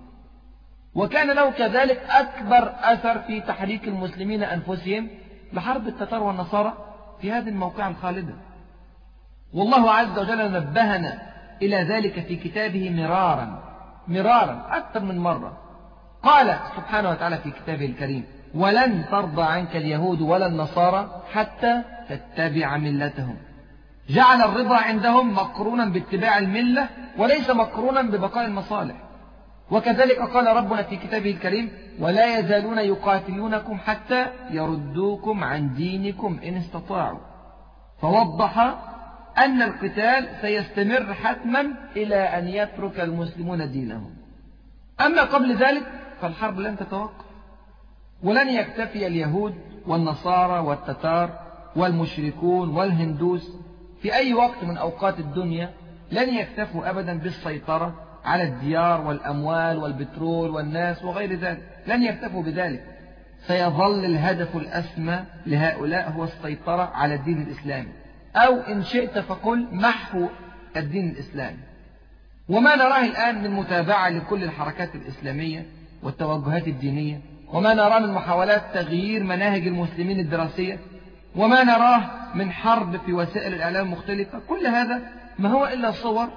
[0.95, 5.09] وكان له كذلك أكبر أثر في تحريك المسلمين أنفسهم
[5.53, 6.73] لحرب التتار والنصارى
[7.21, 8.35] في هذه الموقعة الخالدة.
[9.55, 11.23] والله عز وجل نبهنا
[11.63, 13.63] إلى ذلك في كتابه مرارا
[14.09, 15.59] مرارا أكثر من مرة.
[16.23, 23.37] قال سبحانه وتعالى في كتابه الكريم ولن ترضى عنك اليهود ولا النصارى حتى تتبع ملتهم.
[24.09, 28.97] جعل الرضا عندهم مقرونا باتباع الملة وليس مقرونا ببقاء المصالح.
[29.71, 37.21] وكذلك قال ربنا في كتابه الكريم ولا يزالون يقاتلونكم حتى يردوكم عن دينكم إن استطاعوا.
[38.01, 38.59] فوضح
[39.39, 44.15] أن القتال سيستمر حتما إلى أن يترك المسلمون دينهم.
[45.01, 45.87] أما قبل ذلك
[46.21, 47.25] فالحرب لن تتوقف
[48.23, 49.55] ولن يكتفي اليهود
[49.87, 51.31] والنصارى والتتار
[51.77, 53.57] والمشركون والهندوس
[54.03, 55.75] في أي وقت من أوقات الدنيا
[56.13, 61.63] لن يكتفوا أبدا بالسيطرة على الديار والأموال والبترول والناس وغير ذلك.
[61.87, 62.85] لن يكتفوا بذلك.
[63.47, 67.93] سيظل الهدف الأسمى لهؤلاء هو السيطرة على الدين الإسلامي.
[68.37, 70.29] أو إن شئت فقل محو
[70.77, 71.59] الدين الإسلامي.
[72.49, 75.67] وما نراه الآن من متابعة لكل الحركات الإسلامية
[76.03, 77.21] والتوجهات الدينية.
[77.53, 80.79] وما نراه من محاولات تغيير مناهج المسلمين الدراسية.
[81.37, 85.03] وما نراه من حرب في وسائل الإعلام المختلفة كل هذا
[85.39, 86.29] ما هو إلا صور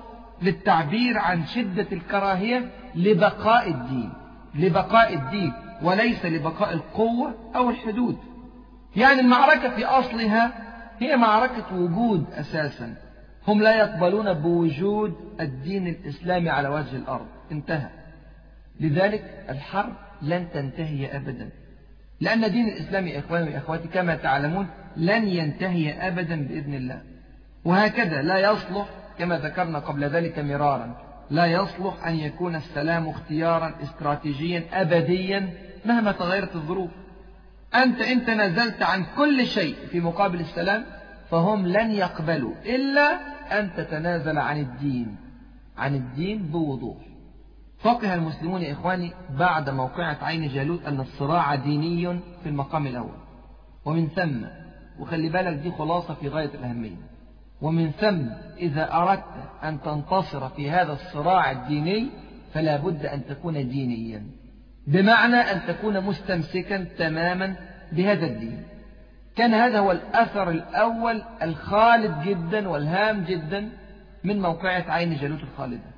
[0.41, 4.13] للتعبير عن شدة الكراهية لبقاء الدين.
[4.55, 8.17] لبقاء الدين وليس لبقاء القوة أو الحدود.
[8.95, 10.51] يعني المعركة في أصلها
[10.99, 12.95] هي معركة وجود أساسا.
[13.47, 17.27] هم لا يقبلون بوجود الدين الإسلامي على وجه الأرض.
[17.51, 17.89] انتهى.
[18.79, 21.49] لذلك الحرب لن تنتهي أبدا.
[22.21, 27.01] لأن دين الإسلام يا إخواني وإخواتي كما تعلمون لن ينتهي أبدا بإذن الله.
[27.65, 28.87] وهكذا لا يصلح
[29.19, 30.95] كما ذكرنا قبل ذلك مرارا
[31.29, 35.49] لا يصلح أن يكون السلام اختيارا استراتيجيا أبديا
[35.85, 36.89] مهما تغيرت الظروف.
[37.75, 40.85] أنت إن تنازلت عن كل شيء في مقابل السلام
[41.29, 43.19] فهم لن يقبلوا إلا
[43.59, 45.15] أن تتنازل عن الدين
[45.77, 46.97] عن الدين بوضوح.
[47.79, 53.17] فقه المسلمون يا إخواني بعد موقعة عين جالوت أن الصراع ديني في المقام الأول.
[53.85, 54.45] ومن ثم
[54.99, 57.16] وخلي بالك دي خلاصة في غاية الأهمية.
[57.61, 58.25] ومن ثم
[58.57, 59.23] إذا أردت
[59.63, 62.09] أن تنتصر في هذا الصراع الديني
[62.53, 64.23] فلا بد أن تكون دينيا.
[64.87, 67.55] بمعنى أن تكون مستمسكا تماما
[67.91, 68.63] بهذا الدين.
[69.35, 73.69] كان هذا هو الأثر الأول الخالد جدا والهام جدا
[74.23, 75.97] من موقعة عين جالوت الخالدة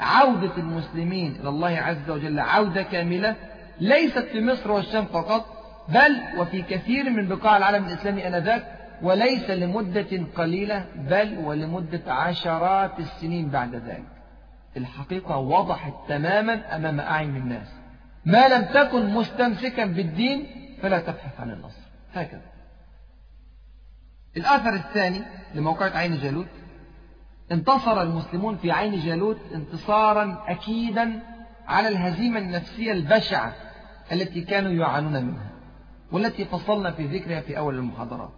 [0.00, 3.36] عودة المسلمين إلى الله عز وجل عودة كاملة
[3.80, 5.46] ليست في مصر والشام فقط
[5.88, 13.48] بل وفي كثير من بقاع العالم الإسلامي آنذاك وليس لمدة قليلة بل ولمدة عشرات السنين
[13.48, 14.08] بعد ذلك.
[14.76, 17.68] الحقيقة وضحت تماما أمام أعين الناس.
[18.24, 20.46] ما لم تكن مستمسكا بالدين
[20.82, 21.82] فلا تبحث عن النصر.
[22.14, 22.42] هكذا.
[24.36, 25.22] الأثر الثاني
[25.54, 26.46] لموقعة عين جالوت.
[27.52, 31.20] انتصر المسلمون في عين جالوت انتصارا أكيدا
[31.66, 33.52] على الهزيمة النفسية البشعة
[34.12, 35.50] التي كانوا يعانون منها
[36.12, 38.37] والتي فصلنا في ذكرها في أول المحاضرات.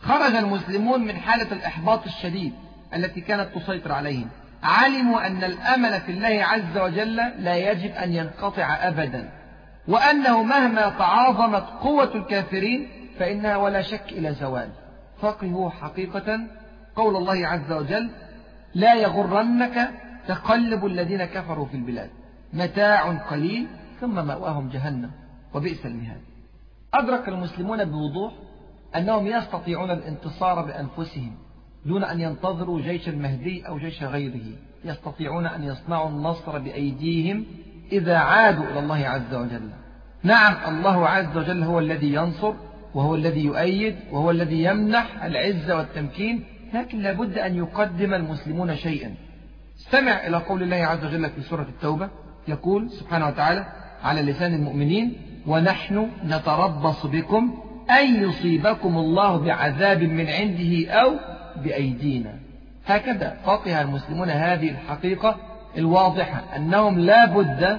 [0.00, 2.52] خرج المسلمون من حالة الإحباط الشديد
[2.94, 4.28] التي كانت تسيطر عليهم.
[4.62, 9.30] علموا أن الأمل في الله عز وجل لا يجب أن ينقطع أبدا
[9.88, 14.68] وأنه مهما تعاظمت قوة الكافرين فإنها ولا شك إلى زوال.
[15.20, 16.40] فقهوا حقيقة
[16.96, 18.10] قول الله عز وجل
[18.74, 19.90] لا يغرنك
[20.28, 22.10] تقلب الذين كفروا في البلاد
[22.52, 23.66] متاع قليل
[24.00, 25.10] ثم مأواهم جهنم
[25.54, 26.20] وبئس المهاد.
[26.94, 28.32] أدرك المسلمون بوضوح
[28.96, 31.34] أنهم يستطيعون الانتصار بأنفسهم
[31.86, 34.56] دون أن ينتظروا جيش المهدي أو جيش غيره.
[34.84, 37.46] يستطيعون أن يصنعوا النصر بأيديهم
[37.92, 39.70] إذا عادوا إلى الله عز وجل.
[40.22, 42.52] نعم الله عز وجل هو الذي ينصر
[42.94, 49.14] وهو الذي يؤيد وهو الذي يمنح العزة والتمكين لكن لابد أن يقدم المسلمون شيئا.
[49.78, 52.10] استمع إلى قول الله عز وجل في سورة التوبة
[52.48, 53.66] يقول سبحانه وتعالى
[54.02, 61.14] على لسان المؤمنين ونحن نتربص بكم أن يصيبكم الله بعذاب من عنده أو
[61.56, 62.34] بأيدينا.
[62.86, 65.36] هكذا فقه المسلمون هذه الحقيقة
[65.78, 67.78] الواضحة أنهم لا بد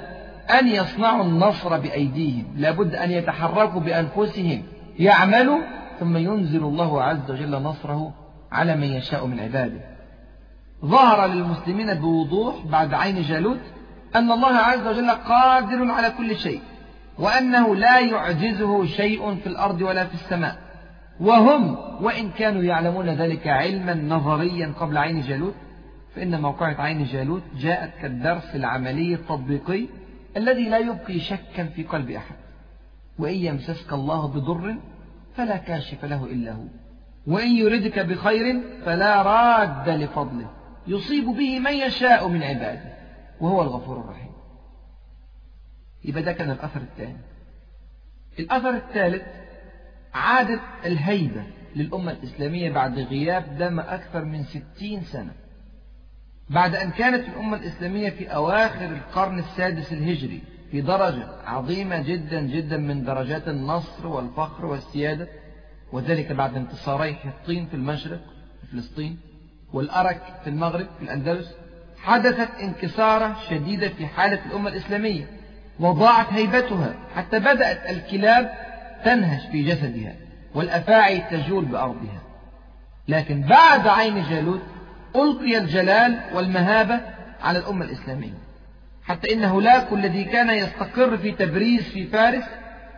[0.60, 4.64] أن يصنعوا النصر بأيديهم لا بد أن يتحركوا بأنفسهم
[5.00, 5.60] يعملوا
[6.00, 8.14] ثم ينزل الله عز وجل نصره
[8.52, 9.82] على من يشاء من عباده.
[10.86, 13.60] ظهر للمسلمين بوضوح بعد عين جالوت
[14.16, 16.62] أن الله عز وجل قادر على كل شيء.
[17.20, 20.56] وأنه لا يعجزه شيء في الأرض ولا في السماء.
[21.20, 25.54] وهم وإن كانوا يعلمون ذلك علما نظريا قبل عين جالوت
[26.16, 29.86] فإن موقعة عين جالوت جاءت كالدرس العملي التطبيقي
[30.38, 32.36] الذي لا يبقي شكا في قلب أحد.
[33.20, 34.76] وإن يمسسك الله بضر
[35.36, 36.64] فلا كاشف له إلا هو.
[37.28, 40.50] وإن يردك بخير فلا راد لفضله.
[40.88, 42.94] يصيب به من يشاء من عباده
[43.42, 44.29] وهو الغفور الرحيم.
[46.06, 47.18] يبقى ده كان الأثر الثاني.
[48.40, 49.24] الأثر الثالث
[50.14, 51.44] عادت الهيبة
[51.76, 55.32] للأمة الإسلامية بعد غياب دام أكثر من ستين سنة.
[56.50, 62.78] بعد أن كانت الأمة الإسلامية في أواخر القرن السادس الهجري في درجة عظيمة جدا جدا
[62.78, 65.28] من درجات النصر والفخر والسيادة
[65.92, 68.20] وذلك بعد انتصاري حطين في المشرق
[68.62, 69.18] في فلسطين
[69.74, 71.52] والأرك في المغرب في الأندلس
[71.98, 75.28] حدثت انكسارة شديدة في حالة الأمة الإسلامية.
[75.80, 78.52] وضاعت هيبتها حتى بدأت الكلاب
[79.06, 80.16] تنهش في جسدها
[80.56, 82.22] والأفاعي تجول بأرضها.
[83.08, 84.62] لكن بعد عين جالوت
[85.16, 87.00] ألقي الجلال والمهابة
[87.44, 88.34] على الأمة الإسلامية.
[89.04, 92.44] حتى إن هولاكو الذي كان يستقر في تبريز في فارس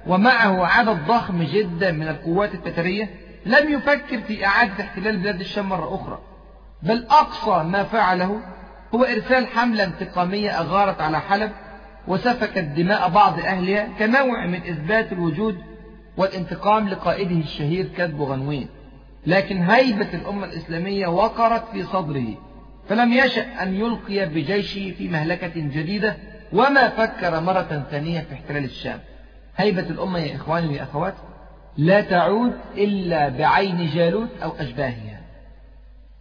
[0.08, 3.10] ومعه عدد ضخم جدا من القوات التترية
[3.46, 6.20] لم يفكر في إعادة احتلال بلاد الشام مرة أخرى.
[6.84, 8.42] بل أقصى ما فعله
[8.96, 11.52] هو إرسال حملة انتقامية أغارت على حلب
[12.08, 15.58] وسفكت دماء بعض أهلها كنوع من إثبات الوجود
[16.18, 18.68] والانتقام لقائده الشهير كاتب غنوين.
[19.28, 22.38] لكن هيبة الأمة الإسلامية وقرت في صدره
[22.90, 26.18] فلم يشأ أن يلقي بجيشه في مهلكة جديدة
[26.54, 29.00] وما فكر مرة ثانية في احتلال الشام.
[29.58, 31.14] هيبة الأمة يا إخواني يا أخوات
[31.78, 35.22] لا تعود إلا بعين جالوت أو أشباهها.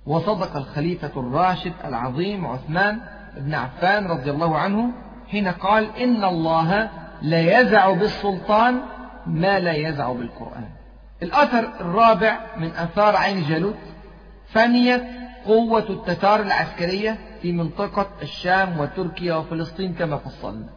[0.07, 3.01] وصدق الخليفة الراشد العظيم عثمان
[3.37, 4.93] بن عفان رضي الله عنه
[5.31, 6.91] حين قال إن الله
[7.23, 8.81] لا يزع بالسلطان
[9.27, 10.69] ما لا يزع بالقرآن.
[11.23, 13.79] الأثر الرابع من أثار عين جالوت
[14.49, 15.03] فنيت
[15.47, 20.69] قوة التتار العسكرية في منطقة الشام وتركيا وفلسطين كما فصلنا.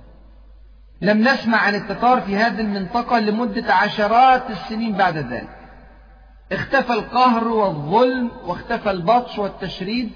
[1.02, 5.58] لم نسمع عن التتار في هذه المنطقة لمدة عشرات السنين بعد ذلك.
[6.52, 10.12] اختفى القهر والظلم واختفى البطش والتشريد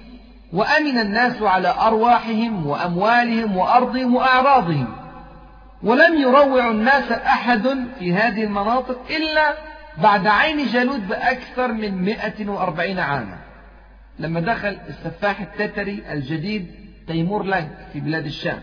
[0.52, 4.96] وأمن الناس على أرواحهم وأموالهم وأرضهم وأعراضهم.
[5.82, 9.54] ولم يروع الناس أحد في هذه المناطق إلا
[9.98, 13.38] بعد عين جالوت بأكثر من 140 عاما.
[14.18, 16.66] لما دخل السفاح التتري الجديد
[17.06, 18.58] تيمور لانك في بلاد الشام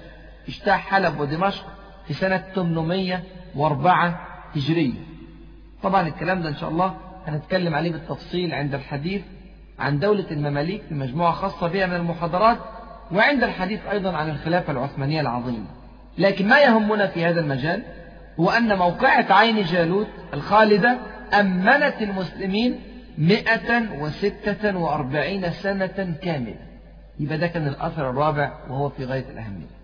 [0.47, 1.65] اجتاح حلب ودمشق
[2.07, 4.93] في سنة 804 هجرية.
[5.83, 9.21] طبعا الكلام ده إن شاء الله هنتكلم عليه بالتفصيل عند الحديث.
[9.79, 12.57] عن دولة المماليك في مجموعة خاصة بها من المحاضرات
[13.11, 15.65] وعند الحديث أيضا عن الخلافة العثمانية العظيمة.
[16.17, 17.83] لكن ما يهمنا في هذا المجال
[18.39, 20.97] هو أن موقعة عين جالوت الخالدة
[21.39, 22.79] أمنت المسلمين
[23.17, 26.55] مئة وستة وأربعين سنة كاملة.
[27.19, 29.75] يبقى ده كان الأثر الرابع وهو في غاية الأهمية.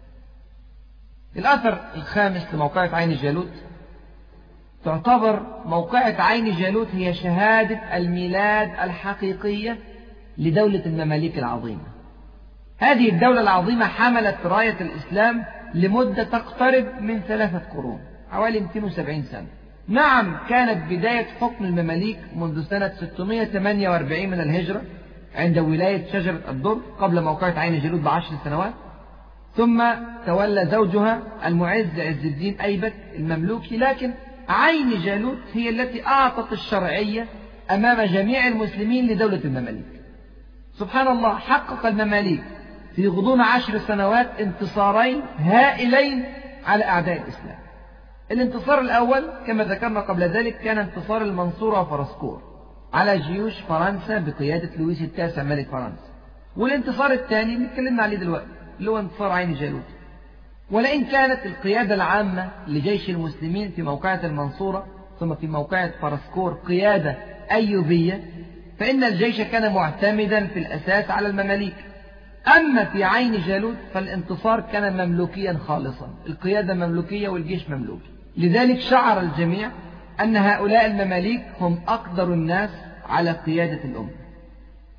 [1.35, 3.51] الأثر الخامس لموقعة عين جالوت
[4.85, 9.77] تعتبر موقعة عين جالوت هي شهادة الميلاد الحقيقية
[10.37, 11.83] لدولة المماليك العظيمة.
[12.77, 17.99] هذه الدولة العظيمة حملت راية الإسلام لمدة تقترب من ثلاثة قرون
[18.31, 19.47] حوالي 270 سنة.
[19.87, 24.81] نعم كانت بداية حكم المماليك منذ سنة 648 من الهجرة
[25.35, 28.73] عند ولاية شجرة الدر قبل موقعة عين جالوت بعشر سنوات.
[29.55, 29.83] ثم
[30.25, 34.13] تولى زوجها المعز عز الدين أيبك المملوكي لكن
[34.51, 37.27] عين جالوت هي التي أعطت الشرعية
[37.71, 40.01] أمام جميع المسلمين لدولة المماليك.
[40.73, 42.43] سبحان الله حقق المماليك
[42.95, 46.25] في غضون عشر سنوات انتصارين هائلين
[46.65, 47.57] على أعداء الإسلام.
[48.31, 52.41] الانتصار الأول كما ذكرنا قبل ذلك كان انتصار المنصورة وفرسكور
[52.93, 56.11] على جيوش فرنسا بقيادة لويس التاسع ملك فرنسا.
[56.57, 58.47] والانتصار الثاني اللي اتكلمنا عليه دلوقتي
[58.79, 60.00] اللي هو انتصار عين جالوت.
[60.71, 64.87] ولئن كانت القيادة العامة لجيش المسلمين في موقعة المنصورة
[65.19, 67.17] ثم في موقعة فرسكور قيادة
[67.51, 68.23] أيوبية
[68.79, 71.75] فإن الجيش كان معتمدا في الأساس على المماليك.
[72.57, 76.09] أما في عين جالوت فالانتصار كان مملوكيا خالصا.
[76.27, 79.71] القيادة مملوكية والجيش مملوكي لذلك شعر الجميع
[80.19, 82.69] أن هؤلاء المماليك هم أقدر الناس
[83.09, 84.09] على قيادة الأمة.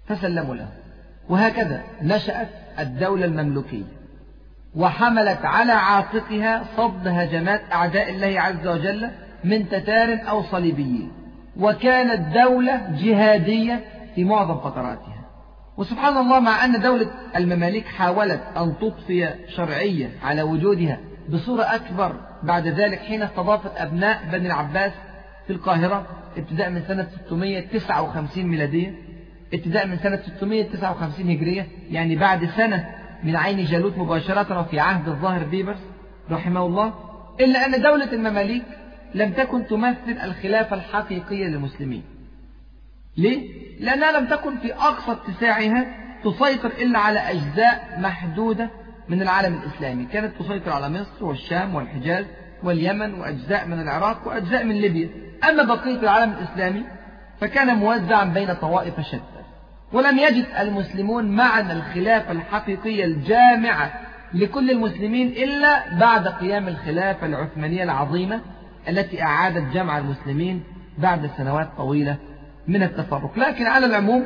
[0.06, 0.68] فسلموا له
[1.28, 2.48] وهكذا نشأت
[2.78, 4.01] الدولة المملوكية.
[4.76, 9.10] وحملت على عاتقها صد هجمات أعداء الله عز وجل
[9.44, 11.12] من تتار أو صليبيين.
[11.60, 15.24] وكانت دولة جهادية في معظم فتراتها.
[15.76, 20.98] وسبحان الله مع أن دولة المماليك حاولت أن تضفي شرعية على وجودها
[21.28, 24.92] بصورة أكبر بعد ذلك حين استضافت أبناء بني العباس
[25.46, 26.06] في القاهرة
[26.36, 28.94] ابتداء من سنة 659 ميلادية
[29.54, 32.88] ابتداء من سنة 659 هجرية يعني بعد سنة
[33.24, 35.80] من عين جالوت مباشرة وفي عهد الظاهر بيبرس
[36.30, 36.94] رحمه الله
[37.40, 38.64] إلا أن دولة المماليك
[39.14, 42.02] لم تكن تمثل الخلافة الحقيقية للمسلمين.
[43.16, 43.48] ليه؟
[43.80, 45.86] لأنها لم تكن في أقصى اتساعها
[46.24, 48.70] تسيطر إلا على أجزاء محدودة
[49.08, 50.04] من العالم الإسلامي.
[50.04, 52.24] كانت تسيطر على مصر والشام والحجاز
[52.62, 55.08] واليمن وأجزاء من العراق وأجزاء من ليبيا.
[55.50, 56.84] أما بقية العالم الإسلامي
[57.40, 59.41] فكان موزعا بين طوائف شتى.
[59.92, 63.92] ولم يجد المسلمون معنى الخلافة الحقيقية الجامعة
[64.34, 68.40] لكل المسلمين إلا بعد قيام الخلافة العثمانية العظيمة
[68.88, 70.62] التي أعادت جمع المسلمين
[70.98, 72.16] بعد سنوات طويلة
[72.68, 73.38] من التفرق.
[73.38, 74.24] لكن على العموم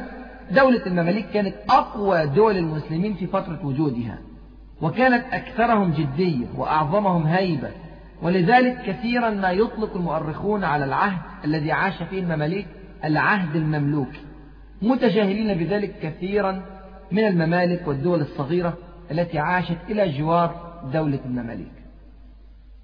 [0.50, 4.18] دولة المماليك كانت أقوى دول المسلمين في فترة وجودها
[4.80, 7.68] وكانت أكثرهم جدية وأعظمهم هيبة
[8.22, 12.66] ولذلك كثيرا ما يطلق المؤرخون على العهد الذي عاش فيه المماليك
[13.04, 14.25] العهد المملوكي
[14.82, 16.62] متجاهلين بذلك كثيرا
[17.12, 18.78] من الممالك والدول الصغيرة
[19.10, 21.72] التي عاشت إلى جوار دولة المماليك.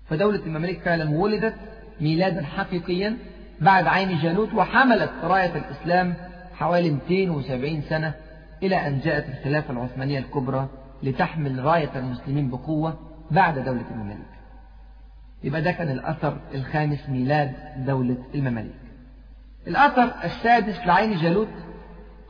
[0.06, 1.54] فدولة المماليك فعلا ولدت
[2.00, 3.16] ميلادا حقيقيا
[3.60, 6.14] بعد عين جالوت وحملت راية الإسلام
[6.54, 8.14] حوالي 270 سنة
[8.62, 10.68] إلى أن جاءت الخلافة العثمانية الكبرى
[11.02, 12.98] لتحمل راية المسلمين بقوة
[13.30, 14.26] بعد دولة المماليك.
[15.44, 17.52] يبقى ده كان الأثر الخامس ميلاد
[17.86, 18.72] دولة المماليك.
[19.66, 21.48] الأثر السادس لعين جالوت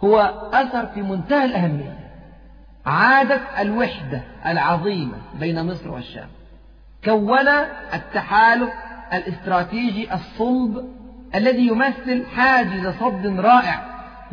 [0.04, 0.18] هو
[0.52, 1.98] أثر في منتهى الأهمية.
[2.86, 6.28] عادة الوحدة العظيمة بين مصر والشام.
[7.04, 7.48] كون
[7.94, 8.70] التحالف
[9.12, 10.88] الاستراتيجي الصلب
[11.34, 13.84] الذي يمثل حاجز صد رائع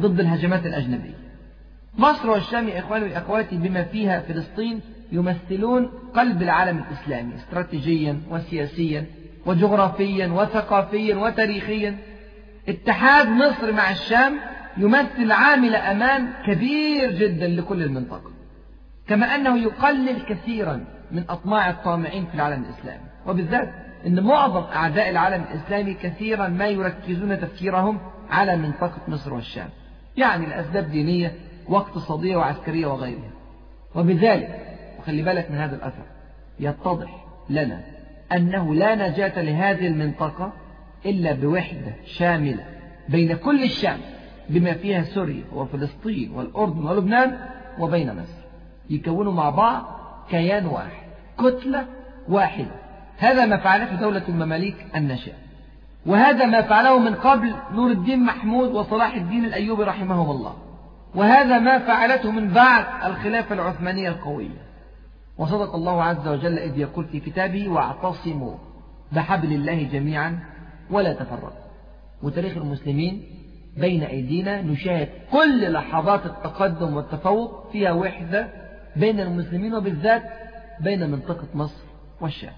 [0.02, 1.20] ضد الهجمات الأجنبية.
[1.98, 9.06] مصر والشام يا إخواني وأخواتي بما فيها فلسطين يمثلون قلب العالم الإسلامي استراتيجيا وسياسيا
[9.46, 11.98] وجغرافيا وثقافيا وتاريخيا.
[12.70, 14.40] اتحاد مصر مع الشام
[14.78, 18.32] يمثل عامل أمان كبير جدا لكل المنطقة.
[19.08, 23.04] كما أنه يقلل كثيرا من أطماع الطامعين في العالم الإسلامي.
[23.28, 23.70] وبالذات
[24.08, 28.00] أن معظم أعداء العالم الإسلامي كثيرا ما يركزون تفكيرهم
[28.30, 29.70] على منطقة مصر والشام.
[30.18, 31.34] يعني لأسباب دينية
[31.68, 33.32] واقتصادية وعسكرية وغيرها.
[33.96, 36.04] وبذلك وخلي بالك من هذا الأثر
[36.60, 37.82] يتضح لنا
[38.32, 40.54] أنه لا نجاة لهذه المنطقة
[41.06, 42.64] إلا بوحدة شاملة
[43.10, 44.00] بين كل الشام.
[44.50, 47.38] بما فيها سوريا وفلسطين والأردن ولبنان
[47.80, 48.40] وبين مصر.
[48.90, 49.84] يكونوا مع بعض
[50.30, 51.86] كيان واحد كتلة
[52.30, 52.72] واحدة.
[53.18, 55.34] هذا ما فعله دولة المماليك الناشئة.
[56.06, 60.54] وهذا ما فعله من قبل نور الدين محمود وصلاح الدين الأيوبي رحمهم الله.
[61.16, 64.70] وهذا ما فعلته من بعد الخلافة العثمانية القوية.
[65.38, 68.56] وصدق الله عز وجل إذ يقول في كتابه واعتصموا
[69.12, 70.40] بحبل الله جميعا
[70.92, 71.70] ولا تفرقوا.
[72.24, 73.39] وتاريخ المسلمين
[73.80, 78.48] بين أيدينا نشاهد كل لحظات التقدم والتفوق فيها وحدة
[78.96, 80.24] بين المسلمين وبالذات
[80.80, 81.84] بين منطقة مصر
[82.22, 82.54] والشام.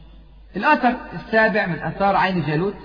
[0.55, 2.78] الأثر السابع من أثار عين جالوت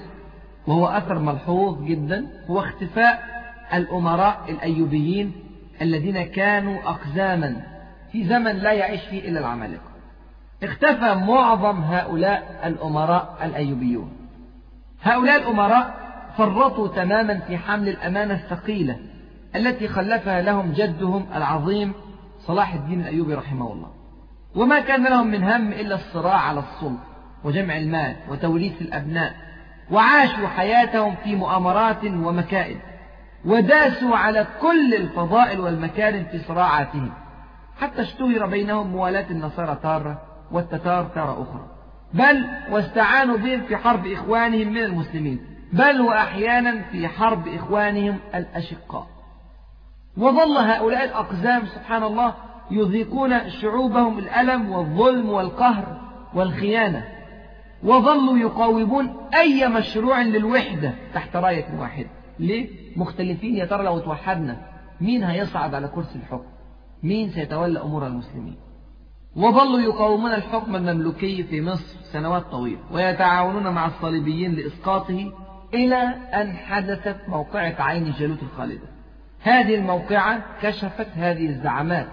[0.67, 3.23] وهو أثر ملحوظ جدا هو اختفاء
[3.75, 5.33] الأمراء الأيوبيين
[5.83, 7.63] الذين كانوا أقزاما
[8.13, 9.91] في زمن لا يعيش فيه إلا العمالقة.
[10.63, 14.13] اختفى معظم هؤلاء الأمراء الأيوبيون.
[15.03, 16.06] هؤلاء الأمراء
[16.39, 18.97] فرطوا تماما في حمل الأمانة الثقيلة
[19.57, 21.93] التي خلفها لهم جدهم العظيم
[22.41, 23.91] صلاح الدين الأيوبي رحمه الله.
[24.55, 27.05] وما كان لهم من هم إلا الصراع على السلطة
[27.45, 29.35] وجمع المال وتوريث الأبناء
[29.91, 32.79] وعاشوا حياتهم في مؤامرات ومكائد
[33.45, 37.13] وداسوا على كل الفضائل والمكارم في صراعاتهم
[37.81, 40.23] حتى اشتهر بينهم موالاة النصارى تارة
[40.53, 41.67] والتتار تارة أخرى.
[42.15, 45.56] بل واستعانوا بهم في حرب إخوانهم من المسلمين.
[45.73, 49.07] بل وأحيانا في حرب إخوانهم الأشقاء.
[50.17, 52.35] وظل هؤلاء الأقزام سبحان الله
[52.71, 56.01] يذيقون شعوبهم الألم والظلم والقهر
[56.35, 57.05] والخيانة
[57.85, 62.09] وظلوا يقاومون أي مشروع للوحدة تحت راية واحدة
[62.39, 64.57] ليه؟ مختلفين يا ترى لو توحدنا
[65.01, 66.47] مين هيصعد على كرسي الحكم؟
[67.03, 68.57] مين سيتولى أمور المسلمين؟
[69.37, 75.33] وظلوا يقاومون الحكم المملوكي في مصر سنوات طويلة ويتعاونون مع الصليبيين لإسقاطه
[75.75, 78.89] إلى أن حدثت موقعة عين جالوت الخالدة.
[79.43, 82.07] هذه الموقعة كشفت هذه الزعامات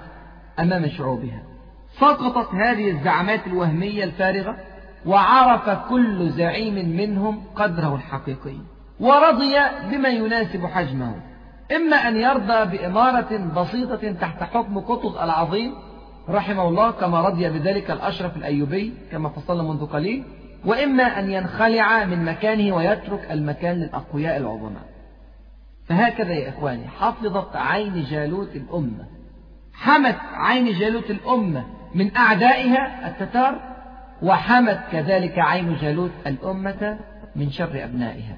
[0.59, 1.43] أمام شعوبها.
[1.99, 4.57] سقطت هذه الزعامات الوهمية الفارغة
[5.05, 8.57] وعرف كل زعيم منهم قدره الحقيقي
[8.99, 9.55] ورضي
[9.91, 11.15] بما يناسب حجمه.
[11.75, 15.73] إما أن يرضى بإمارة بسيطة تحت حكم قطز العظيم
[16.29, 20.23] رحمه الله كما رضي بذلك الأشرف الأيوبي كما فصلنا منذ قليل
[20.65, 24.83] وإما أن ينخلع من مكانه ويترك المكان للأقوياء العظماء.
[25.87, 29.05] فهكذا يا إخواني حفظت عين جالوت الأمة.
[29.73, 33.59] حمت عين جالوت الأمة من أعدائها التتار
[34.21, 36.99] وحمت كذلك عين جالوت الأمة
[37.35, 38.37] من شر أبنائها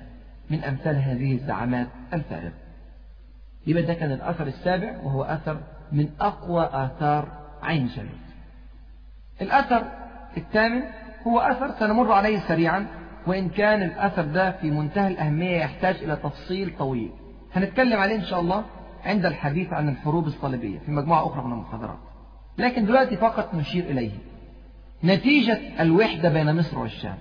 [0.49, 2.53] من أمثال هذه الزعامات الفارغة.
[3.67, 5.57] يبقى ده كان الأثر السابع وهو أثر
[5.91, 7.27] من أقوى آثار
[7.63, 8.25] عين جالوت.
[9.41, 9.83] الأثر
[10.37, 10.81] الثامن
[11.27, 12.87] هو أثر سنمر عليه سريعا
[13.27, 17.11] وإن كان الأثر ده في منتهى الأهمية يحتاج إلى تفصيل طويل.
[17.53, 18.63] هنتكلم عليه إن شاء الله
[19.05, 21.97] عند الحديث عن الحروب الصليبية في مجموعة أخرى من المحاضرات.
[22.57, 24.11] لكن دلوقتي فقط نشير إليه.
[25.03, 27.17] نتيجة الوحدة بين مصر والشام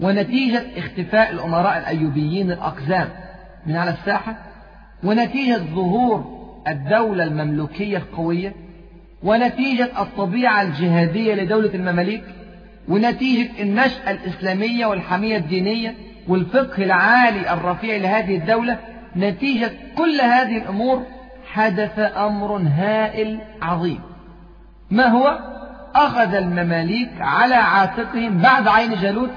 [0.00, 3.08] ونتيجة اختفاء الأمراء الأيوبيين الأقزام
[3.66, 4.36] من على الساحة
[5.04, 8.54] ونتيجة ظهور الدولة المملوكية القوية
[9.22, 12.24] ونتيجة الطبيعة الجهادية لدولة المماليك.
[12.90, 15.94] ونتيجة النشأة الإسلامية والحمية الدينية
[16.28, 18.78] والفقه العالي الرفيع لهذه الدولة
[19.16, 21.02] نتيجة كل هذه الأمور
[21.46, 24.00] حدث أمر هائل عظيم.
[24.90, 25.38] ما هو؟
[25.94, 29.30] أخذ المماليك على عاتقهم بعد عين جالوت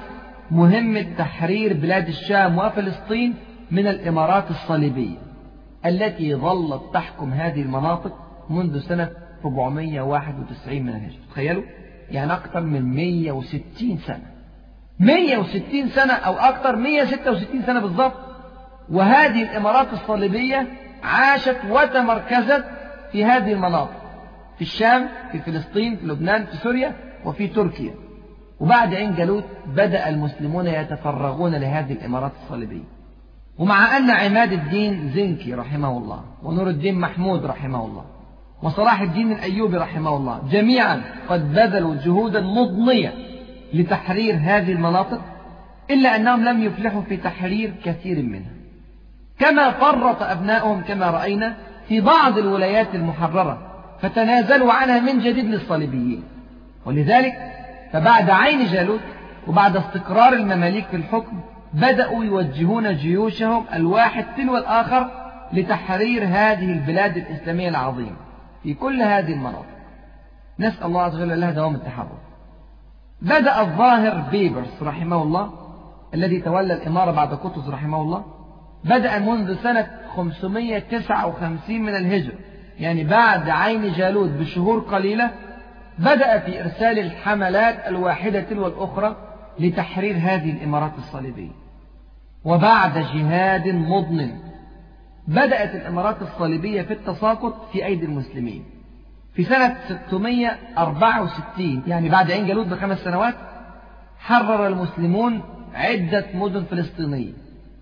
[0.50, 3.34] مهمة تحرير بلاد الشام وفلسطين
[3.70, 5.16] من الإمارات الصليبية
[5.86, 8.12] التي ظلت تحكم هذه المناطق
[8.50, 9.10] منذ سنة
[9.44, 11.20] 491 من الهجرة.
[11.30, 11.62] تخيلوا؟
[12.14, 14.34] يعني أكثر من 160 سنة.
[15.00, 18.14] 160 سنة أو أكثر 166 سنة بالضبط
[18.90, 20.66] وهذه الإمارات الصليبية
[21.02, 22.64] عاشت وتمركزت
[23.12, 24.02] في هذه المناطق
[24.56, 26.92] في الشام في فلسطين في لبنان في سوريا
[27.24, 27.94] وفي تركيا.
[28.60, 32.94] وبعد عين جالوت بدأ المسلمون يتفرغون لهذه الإمارات الصليبية.
[33.58, 38.13] ومع أن عماد الدين زنكي رحمه الله ونور الدين محمود رحمه الله
[38.62, 40.42] وصلاح الدين الأيوبي رحمه الله.
[40.50, 43.14] جميعا قد بذلوا جهودا مضنية
[43.74, 45.20] لتحرير هذه المناطق
[45.90, 48.50] إلا أنهم لم يفلحوا في تحرير كثير منها.
[49.38, 51.56] كما فرط أبنائهم كما رأينا
[51.88, 53.58] في بعض الولايات المحررة
[54.00, 56.22] فتنازلوا عنها من جديد للصليبيين.
[56.86, 57.34] ولذلك
[57.92, 59.00] فبعد عين جالوت
[59.46, 61.40] وبعد استقرار المماليك في الحكم
[61.72, 65.10] بدأوا يوجهون جيوشهم الواحد تلو الآخر
[65.52, 68.23] لتحرير هذه البلاد الإسلامية العظيمة.
[68.64, 69.66] في كل هذه المناطق
[70.58, 72.18] نسأل الله عز وجل لها دوام التحرر.
[73.22, 75.52] بدأ الظاهر بيبرس رحمه الله
[76.14, 78.24] الذي تولى الإمارة بعد قطز رحمه الله
[78.84, 82.34] بدأ منذ سنة 559 من الهجرة
[82.78, 85.30] يعني بعد عين جالوت بشهور قليلة
[85.98, 89.16] بدأ في إرسال الحملات الواحدة تلو الأخرى
[89.60, 91.52] لتحرير هذه الإمارات الصليبية.
[92.44, 94.30] وبعد جهاد مضن
[95.28, 98.64] بدأت الإمارات الصليبية في التساقط في أيدي المسلمين.
[99.34, 103.34] في سنة 664 يعني بعد عين جالوت بخمس سنوات
[104.18, 105.42] حرر المسلمون
[105.74, 107.32] عدة مدن فلسطينية.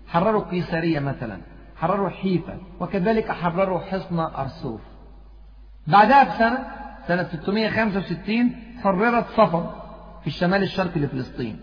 [0.07, 1.37] حرروا قيصرية مثلا
[1.75, 4.81] حرروا حيفا وكذلك حرروا حصن أرسوف.
[5.87, 6.67] بعدها بسنة
[7.07, 8.51] سنة 665
[8.83, 9.69] حررت صفد
[10.21, 11.59] في الشمال الشرقي لفلسطين.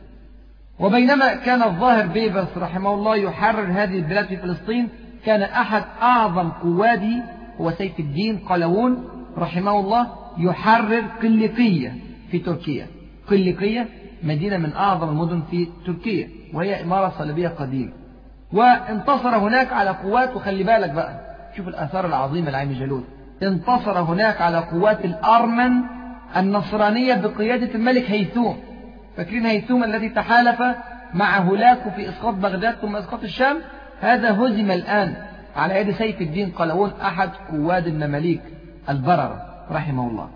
[0.79, 4.89] وبينما كان الظاهر بيبرس رحمه الله يحرر هذه البلاد في فلسطين
[5.27, 7.25] كان أحد أعظم قواده
[7.61, 9.05] هو سيف الدين قلاوون
[9.39, 10.07] رحمه الله
[10.39, 11.95] يحرر قلقية
[12.31, 12.87] في تركيا.
[13.31, 13.89] قلقية
[14.23, 17.93] مدينة من أعظم المدن في تركيا وهي إمارة صليبية قديمة
[18.53, 21.21] وانتصر هناك على قوات وخلي بالك بقى
[21.57, 23.05] شوف الآثار العظيمة لعين جالوت
[23.43, 25.73] انتصر هناك على قوات الأرمن
[26.37, 28.57] النصرانية بقيادة الملك هيثوم
[29.17, 30.63] فاكرين هيثوم الذي تحالف
[31.15, 33.57] مع هولاكو في إسقاط بغداد ثم إسقاط الشام؟
[34.01, 35.15] هذا هزم الآن
[35.57, 38.43] على يد سيف الدين قلاوون أحد قواد المماليك
[38.89, 40.31] البررة رحمه الله.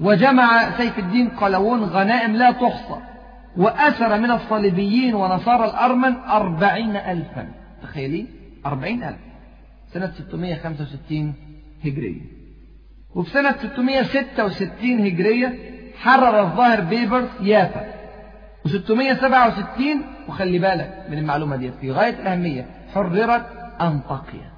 [0.00, 3.00] وجمع سيف الدين قلاوون غنائم لا تحصى
[3.56, 7.48] وأسر من الصليبيين ونصارى الأرمن أربعين ألفا.
[7.82, 8.26] تخيلين
[8.66, 9.18] أربعين ألف.
[9.92, 11.34] سنة 665
[11.84, 12.20] هجرية.
[13.14, 15.54] وفي سنة 666 هجرية
[15.98, 17.92] حرر الظاهر بيبرس يافا.
[18.68, 19.82] و667
[20.28, 23.46] وخلي بالك من المعلومة دي في غاية الأهمية حررت
[23.80, 24.52] أنطاكيا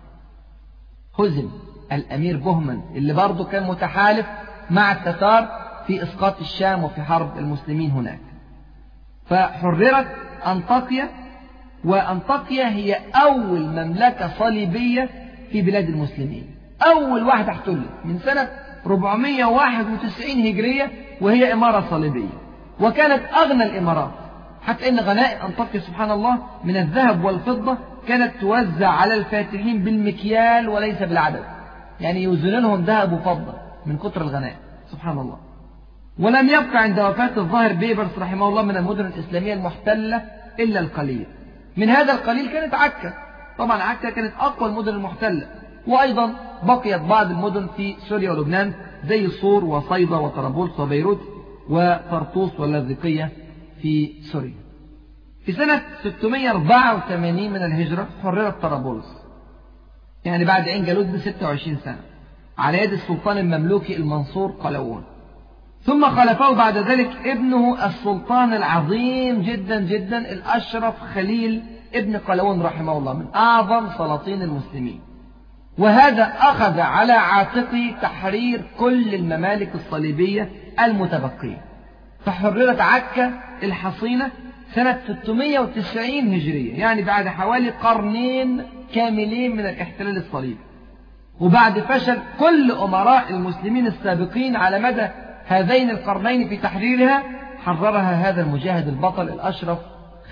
[1.19, 1.49] هزم
[1.93, 4.27] الأمير بهمن اللي برضه كان متحالف
[4.71, 5.49] مع التتار
[5.87, 8.21] في إسقاط الشام وفي حرب المسلمين هناك.
[9.27, 10.07] فحررت
[10.47, 11.09] أنطاكيا
[11.85, 15.09] وأنطاكيا هي أول مملكة صليبية
[15.53, 16.55] في بلاد المسلمين.
[16.87, 18.49] أول واحدة احتلت من سنة
[18.87, 22.45] 491 هجرية وهي إمارة صليبية.
[22.81, 24.11] وكانت أغنى الإمارات
[24.63, 27.79] حتى إن غنائم أنطاكيا سبحان الله من الذهب والفضة
[28.09, 31.45] كانت توزع على الفاتحين بالمكيال وليس بالعدد.
[32.01, 33.55] يعني يوزنونهم ذهب وفضة
[33.87, 34.57] من كتر الغنائم
[34.93, 35.39] سبحان الله.
[36.19, 40.23] ولم يبقى عند وفاة الظاهر بيبرس رحمه الله من المدن الإسلامية المحتلة
[40.61, 41.27] إلا القليل.
[41.77, 43.15] من هذا القليل كانت عكا.
[43.59, 45.47] طبعا عكا كانت أقوى المدن المحتلة.
[45.87, 46.31] وأيضا
[46.63, 48.73] بقيت بعض المدن في سوريا ولبنان
[49.05, 51.21] زي صور وصيدا وطرابلس وبيروت
[51.71, 53.33] وطرطوس واللاذقية
[53.83, 54.64] في سوريا.
[55.47, 59.07] في سنة 684 من الهجرة حررت طرابلس.
[60.25, 61.99] يعني بعد عين جالوت ب 26 سنة.
[62.59, 65.05] على يد السلطان المملوكي المنصور قلاوون
[65.83, 71.63] ثم خلفه بعد ذلك ابنه السلطان العظيم جدا جدا الأشرف خليل
[71.95, 75.01] ابن قلاوون رحمه الله من أعظم سلاطين المسلمين.
[75.79, 80.51] وهذا أخذ على عاتقه تحرير كل الممالك الصليبية
[80.85, 81.65] المتبقية.
[82.25, 83.33] فحررت عكا
[83.65, 84.31] الحصينة
[84.75, 88.63] سنة 690 هجرية يعني بعد حوالي قرنين
[88.95, 90.61] كاملين من الاحتلال الصليبي.
[91.41, 95.09] وبعد فشل كل أمراء المسلمين السابقين على مدى
[95.47, 97.23] هذين القرنين في تحريرها
[97.65, 99.79] حررها هذا المجاهد البطل الأشرف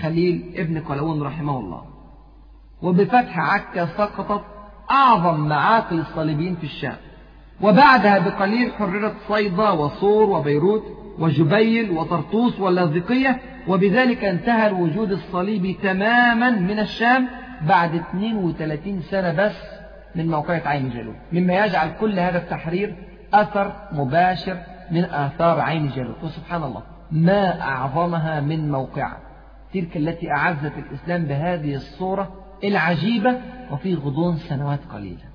[0.02, 1.82] خليل ابن قلاوون رحمه الله.
[2.82, 4.44] وبفتح عكا سقطت
[4.90, 6.96] أعظم معاقل الصليبيين في الشام.
[7.60, 16.78] وبعدها بقليل حررت صيدا وصور وبيروت وجبيل وطرطوس واللاذقية وبذلك انتهى الوجود الصليبي تماما من
[16.78, 17.28] الشام
[17.68, 19.56] بعد 32 سنة بس
[20.14, 21.16] من موقعة عين جالوت.
[21.32, 22.96] مما يجعل كل هذا التحرير
[23.34, 24.58] أثر مباشر
[24.90, 26.24] من آثار عين جالوت.
[26.24, 29.16] وسبحان الله ما أعظمها من موقعة
[29.74, 32.32] تلك التي أعزت الإسلام بهذه الصورة
[32.64, 33.40] العجيبة
[33.70, 35.32] وفي غضون سنوات قليلة.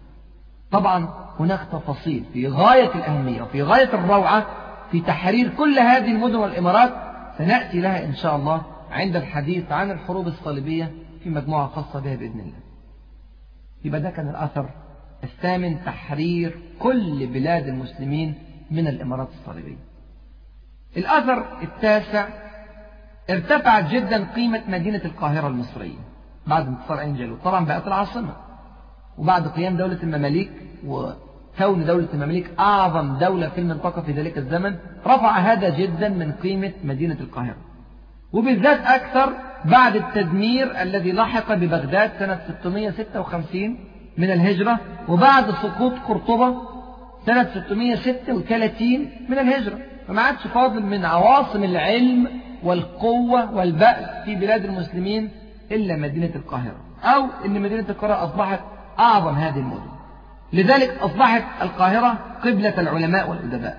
[0.71, 1.09] طبعا
[1.39, 4.45] هناك تفاصيل في غاية الأهمية وفي غاية الروعة
[4.91, 6.93] في تحرير كل هذه المدن والإمارات
[7.37, 8.61] سنأتي لها إن شاء الله
[8.91, 10.91] عند الحديث عن الحروب الصليبية
[11.23, 12.59] في مجموعة خاصة بها بإذن الله.
[13.85, 14.69] يبقى ده كان الأثر
[15.23, 18.33] الثامن تحرير كل بلاد المسلمين
[18.71, 19.77] من الإمارات الصليبية.
[20.97, 22.27] الأثر التاسع
[23.29, 25.99] ارتفعت جدا قيمة مدينة القاهرة المصرية
[26.47, 27.41] بعد انتصار عين جالوت.
[27.43, 28.35] طبعا بقت العاصمة
[29.17, 30.51] وبعد قيام دولة المماليك
[31.65, 36.71] وكون دولة المماليك أعظم دولة في المنطقة في ذلك الزمن رفع هذا جدا من قيمة
[36.83, 37.57] مدينة القاهرة.
[38.33, 39.33] وبالذات أكثر
[39.65, 43.77] بعد التدمير الذي لحق ببغداد سنة 656
[44.17, 46.55] من الهجرة وبعد سقوط قرطبة
[47.25, 49.77] سنة 636 من الهجرة.
[50.07, 52.27] فما عادش فاضل من عواصم العلم
[52.63, 55.31] والقوة والبأس في بلاد المسلمين
[55.71, 58.59] إلا مدينة القاهرة أو أن مدينة القاهرة أصبحت
[58.99, 59.96] أعظم هذه المدن.
[60.53, 63.77] لذلك أصبحت القاهرة قبلة العلماء والأدباء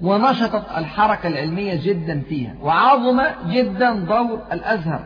[0.00, 5.00] ونشطت الحركة العلمية جدا فيها وعظم جدا دور الأزهر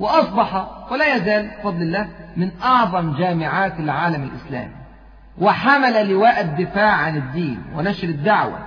[0.00, 4.74] وأصبح ولا يزال بفضل الله من أعظم جامعات العالم الإسلامي.
[5.40, 8.58] وحمل لواء الدفاع عن الدين ونشر الدعوة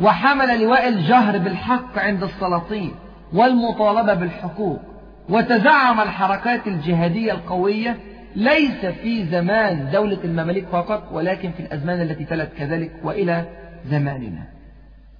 [0.00, 2.94] وحمل لواء الجهر بالحق عند السلاطين
[3.32, 4.80] والمطالبة بالحقوق
[5.28, 7.98] وتزعم الحركات الجهادية القوية
[8.36, 13.44] ليس في زمان دولة المماليك فقط ولكن في الأزمان التي تلت كذلك وإلى
[13.86, 14.46] زماننا.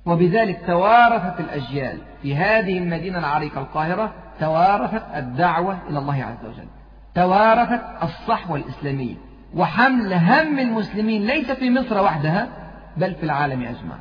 [0.07, 6.69] وبذلك توارثت الأجيال في هذه المدينة العريقة القاهرة توارثت الدعوة إلى الله عز وجل.
[7.15, 9.15] توارثت الصحوة الإسلامية.
[9.55, 12.49] وحمل هم المسلمين ليس في مصر وحدها
[12.97, 13.97] بل في العالم أجمع.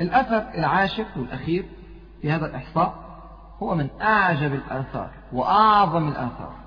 [0.00, 1.64] الأثر العاشر والأخير
[2.22, 2.94] في هذا الإحصاء
[3.62, 6.65] هو من أعجب الآثار وأعظم الآثار.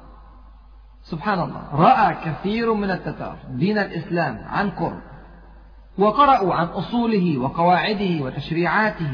[1.03, 1.61] سبحان الله.
[1.73, 4.99] رأى كثير من التتار دين الإسلام عن قرب
[5.97, 9.11] وقرأوا عن أصوله وقواعده وتشريعاته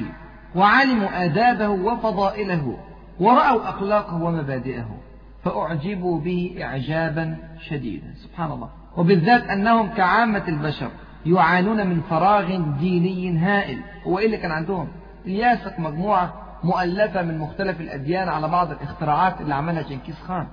[0.56, 2.78] وعلموا آدابه وفضائله
[3.20, 4.98] ورأوا أخلاقه ومبادئه
[5.44, 7.38] فأعجبوا به إعجابا
[7.70, 8.14] شديدا.
[8.24, 8.70] سبحان الله.
[8.98, 10.90] وبالذات أنهم كعامة البشر
[11.26, 13.80] يعانون من فراغ ديني هائل.
[14.08, 14.88] هو إيه اللي كان عندهم؟
[15.26, 16.34] الياسق مجموعة
[16.64, 20.48] مؤلفة من مختلف الأديان على بعض الاختراعات اللي عملها جنكيز خان.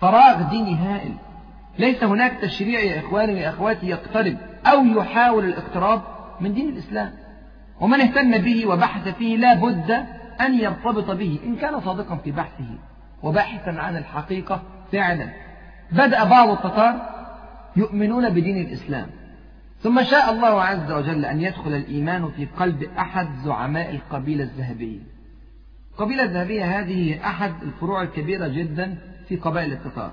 [0.00, 1.14] فراغ ديني هائل.
[1.78, 4.36] ليس هناك تشريع يا إخواني يا أخواتي يقترب
[4.66, 6.02] أو يحاول الاقتراب
[6.40, 7.12] من دين الإسلام.
[7.80, 9.90] ومن اهتم به وبحث فيه لا بد
[10.40, 12.78] أن يرتبط به إن كان صادقا في بحثه
[13.22, 15.28] وباحثا عن الحقيقة فعلا.
[15.92, 17.08] بدأ بعض التتار
[17.76, 19.06] يؤمنون بدين الإسلام.
[19.82, 25.00] ثم شاء الله عز وجل أن يدخل الإيمان في قلب أحد زعماء القبيلة الذهبية.
[25.92, 30.12] القبيلة الذهبية هذه أحد الفروع الكبيرة جدا في قبائل التتار.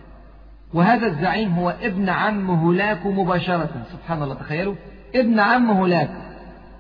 [0.73, 3.85] وهذا الزعيم هو ابن عم هولاكو مباشرة.
[3.91, 4.75] سبحان الله تخيلوا.
[5.15, 6.13] ابن عم هولاكو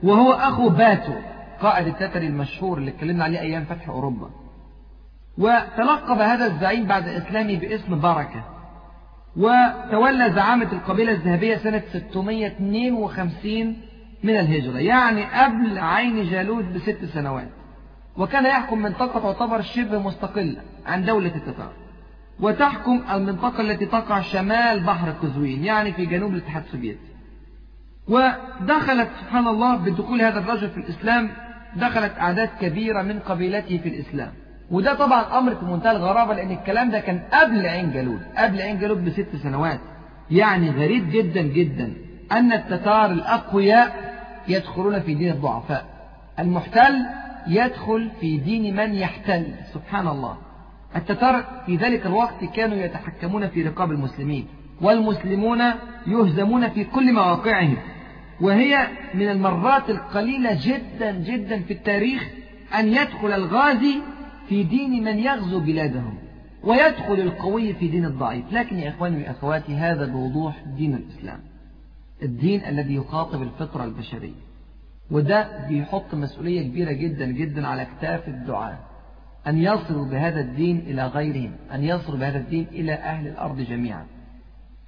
[0.03, 1.13] وهو أخو باتو
[1.61, 4.29] قائد التتري المشهور اللي اتكلمنا عليه أيام فتح أوروبا.
[5.37, 8.43] وتلقب هذا الزعيم بعد إسلامه باسم بركة
[9.37, 13.77] وتولى زعامة القبيلة الذهبية سنة 652
[14.23, 17.49] من الهجرة يعني قبل عين جالوت بست سنوات.
[18.17, 21.71] وكان يحكم منطقة تعتبر شبه مستقلة عن دولة التتار.
[22.39, 26.99] وتحكم المنطقة التي تقع شمال بحر قزوين يعني في جنوب الاتحاد السوفيتي.
[28.07, 31.29] ودخلت سبحان الله بدخول هذا الرجل في الإسلام
[31.75, 34.31] دخلت أعداد كبيرة من قبيلته في الإسلام.
[34.71, 38.79] وده طبعا أمر في منتهى الغرابة لأن الكلام ده كان قبل عين جالوت قبل عين
[38.79, 39.79] جالوت بست سنوات.
[40.31, 41.93] يعني غريب جدا جدا
[42.31, 44.15] أن التتار الأقوياء
[44.47, 45.85] يدخلون في دين الضعفاء.
[46.39, 47.05] المحتل
[47.47, 50.37] يدخل في دين من يحتل سبحان الله.
[50.95, 54.47] التتار في ذلك الوقت كانوا يتحكمون في رقاب المسلمين
[54.81, 55.61] والمسلمون
[56.07, 57.77] يهزمون في كل مواقعهم.
[58.41, 62.29] وهي من المرات القليلة جدا جدا في التاريخ
[62.79, 64.01] أن يدخل الغازي
[64.49, 66.17] في دين من يغزو بلادهم
[66.63, 68.53] ويدخل القوي في دين الضعيف.
[68.53, 71.39] لكن يا إخواني وأخواتي هذا بوضوح دين الإسلام
[72.23, 74.45] الدين الذي يخاطب الفطرة البشرية.
[75.11, 78.79] وده بيحط مسؤولية كبيرة جدا جدا على أكتاف الدعاة.
[79.47, 84.05] أن يصلوا بهذا الدين إلى غيرهم أن يصلوا بهذا الدين إلى أهل الأرض جميعا.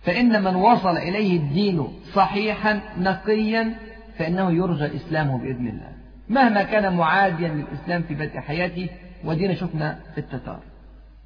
[0.04, 3.76] فإن من وصل إليه الدين صحيحا نقيا
[4.18, 5.92] فإنه يرجى إسلامه بإذن الله.
[6.30, 8.90] مهما كان معاديا للإسلام في بدء حياته
[9.26, 10.60] ودينا شفنا في التتار.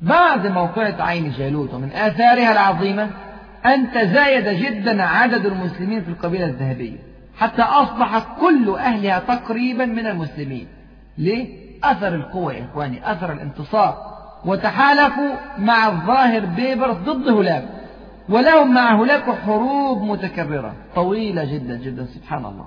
[0.02, 3.10] بعد موقعة عين جالوت ومن آثارها العظيمة
[3.66, 6.98] أن تزايد جدا عدد المسلمين في القبيلة الذهبية
[7.38, 10.68] حتى أصبح كل أهلها تقريبا من المسلمين.
[11.18, 14.12] ليه؟ أثر القوة يا إخواني أثر الانتصار.
[14.46, 17.68] وتحالفوا مع الظاهر بيبرس ضد هولاكو
[18.30, 22.66] ولهم مع هولاكو حروب متكررة طويلة جدا جدا سبحان الله.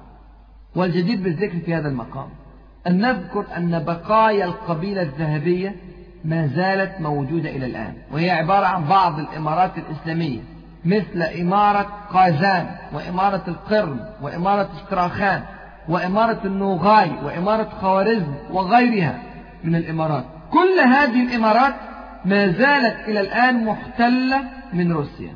[0.76, 2.28] والجدير بالذكر في هذا المقام
[2.86, 5.74] أن نذكر أن بقايا القبيلة الذهبية
[6.24, 10.40] ما زالت موجودة إلى الآن وهي عبارة عن بعض الإمارات الإسلامية
[10.84, 15.42] مثل إمارة قازان وإمارة القرم وإمارة استراخان
[15.88, 19.18] وإمارة النوغاي وإمارة خوارزم وغيرها
[19.64, 20.24] من الإمارات.
[20.50, 21.74] كل هذه الإمارات
[22.24, 25.34] ما زالت إلى الآن محتلة من روسيا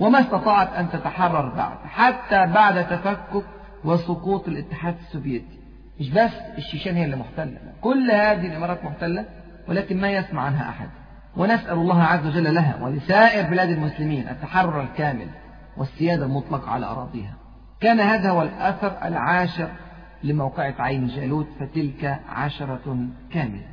[0.00, 3.44] وما استطاعت أن تتحرر بعد حتى بعد تفكك
[3.84, 5.58] وسقوط الاتحاد السوفيتي.
[6.00, 9.24] مش بس الشيشان هي اللي محتلة كل هذه الإمارات محتلة
[9.68, 10.88] ولكن ما يسمع عنها أحد.
[11.36, 15.28] ونسأل الله عز وجل لها ولسائر بلاد المسلمين التحرر الكامل
[15.76, 17.34] والسيادة المطلقة على أراضيها.
[17.80, 19.68] كان هذا هو الأثر العاشر
[20.26, 23.66] لموقعة عين جالوت فتلك عشرة كاملة.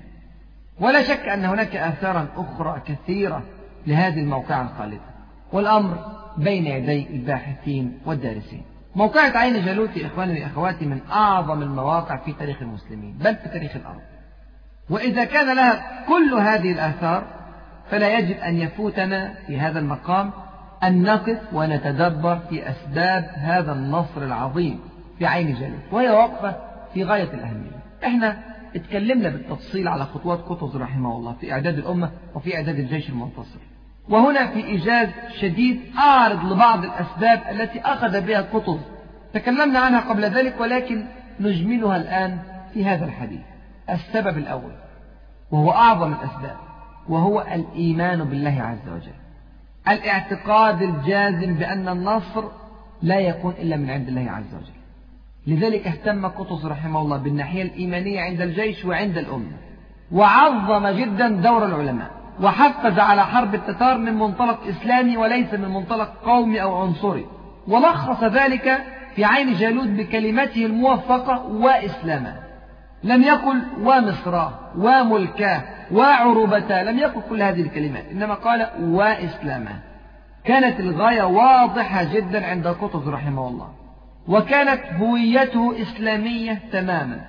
[0.79, 3.43] ولا شك أن هناك آثارا أخرى كثيرة
[3.87, 5.13] لهذه الموقعة الخالدة.
[5.53, 5.97] والأمر
[6.37, 8.61] بين يدي الباحثين والدارسين.
[8.95, 13.75] موقعة عين جالوت يا إخواني وأخواتي من أعظم المواقع في تاريخ المسلمين بل في تاريخ
[13.75, 14.01] الأرض.
[14.89, 17.23] وإذا كان لها كل هذه الآثار
[17.89, 20.31] فلا يجب أن يفوتنا في هذا المقام
[20.83, 24.79] أن نقف ونتدبر في أسباب هذا النصر العظيم.
[25.19, 26.55] في عين جالوت وهي وقفة
[26.93, 27.83] في غاية الأهمية.
[28.05, 28.37] إحنا
[28.75, 33.59] اتكلمنا بالتفصيل على خطوات قطز رحمه الله في إعداد الأمة وفي إعداد الجيش المنتصر.
[34.09, 35.09] وهنا في إيجاز
[35.39, 38.79] شديد أعرض لبعض الأسباب التي أخذ بها قطز
[39.33, 41.05] تكلمنا عنها قبل ذلك ولكن
[41.39, 42.39] نجملها الآن
[42.73, 43.41] في هذا الحديث.
[43.89, 44.71] السبب الأول
[45.51, 46.55] وهو أعظم الأسباب
[47.09, 49.13] وهو الإيمان بالله عز وجل.
[49.87, 52.43] الاعتقاد الجازم بأن النصر
[53.01, 54.82] لا يكون إلا من عند الله عز وجل.
[55.47, 59.57] لذلك اهتم قطز رحمه الله بالناحية الإيمانية عند الجيش وعند الأمة
[60.11, 66.61] وعظم جدا دور العلماء وحفز على حرب التتار من منطلق إسلامي وليس من منطلق قومي
[66.61, 67.25] أو عنصري
[67.67, 68.83] ولخص ذلك
[69.15, 72.35] في عين جالوت بكلمته الموفقة وإسلاما
[73.03, 79.79] لم يقل ومصراه وملكاه وعروبتا لم يقل كل هذه الكلمات إنما قال وإسلاما
[80.43, 83.82] كانت الغاية واضحة جدا عند قطز رحمه الله.
[84.27, 87.21] وكانت هويته إسلامية تماما.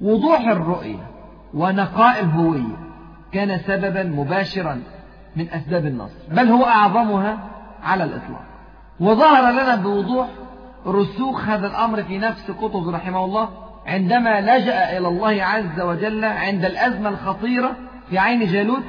[0.00, 1.06] وضوح الرؤية
[1.54, 2.76] ونقاء الهوية
[3.32, 4.82] كان سببا مباشرا
[5.36, 7.38] من أسباب النصر بل هو أعظمها
[7.82, 8.42] على الإطلاق.
[9.00, 10.28] وظهر لنا بوضوح
[10.86, 13.48] رسوخ هذا الأمر في نفس قطز رحمه الله
[13.86, 17.76] عندما لجأ إلى الله عز وجل عند الأزمة الخطيرة
[18.10, 18.82] في عين جالوت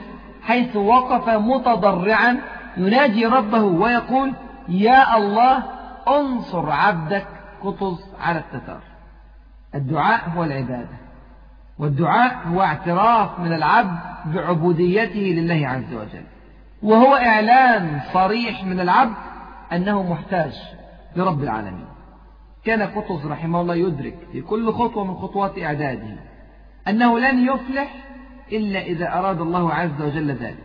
[0.43, 2.37] حيث وقف متضرعا
[2.77, 4.33] يناجي ربه ويقول
[4.69, 5.63] يا الله
[6.07, 7.27] انصر عبدك
[7.63, 8.81] قطز على التتار.
[9.75, 10.97] الدعاء هو العبادة
[11.79, 16.23] والدعاء هو اعتراف من العبد بعبوديته لله عز وجل.
[16.83, 19.15] وهو إعلان صريح من العبد
[19.71, 20.53] أنه محتاج
[21.15, 21.87] لرب العالمين.
[22.65, 26.17] كان قطز رحمه الله يدرك في كل خطوة من خطوات إعداده
[26.87, 27.95] أنه لن يفلح
[28.51, 30.64] إلا إذا أراد الله عز وجل ذلك.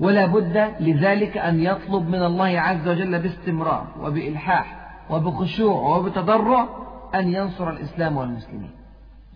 [0.00, 4.76] ولا بد لذلك أن يطلب من الله عز وجل باستمرار وبإلحاح
[5.10, 6.68] وبخشوع وبتضرع
[7.14, 8.70] أن ينصر الإسلام والمسلمين.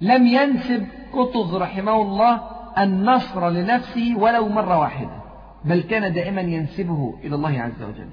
[0.00, 2.40] لم ينسب قطز رحمه الله
[2.78, 5.20] النصر لنفسه ولو مرة واحدة
[5.64, 8.08] بل كان دائما ينسبه إلى الله عز وجل.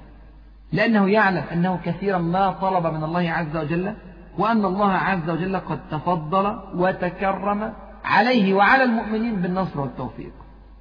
[0.72, 3.94] لأنه يعلم أنه كثيرا ما طلب من الله عز وجل
[4.38, 7.72] وأن الله عز وجل قد تفضل وتكرم
[8.04, 10.32] عليه وعلى المؤمنين بالنصر والتوفيق.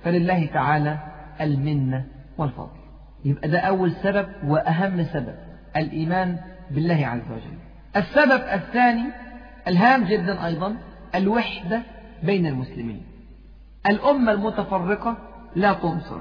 [0.03, 0.97] فلله تعالى
[1.41, 2.05] المنة
[2.37, 2.77] والفضل.
[3.25, 5.35] يبقى ده أول سبب وأهم سبب
[5.75, 6.37] الإيمان
[6.71, 7.57] بالله عز وجل.
[7.95, 9.05] السبب الثاني
[9.67, 10.75] الهام جدا أيضا
[11.15, 11.81] الوحدة
[12.23, 13.03] بين المسلمين.
[13.89, 15.17] الأمة المتفرقة
[15.55, 16.19] لا تنصر.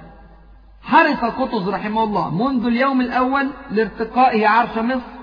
[0.83, 5.17] حرص قطز رحمه الله منذ اليوم الأول لارتقائه عرش مصر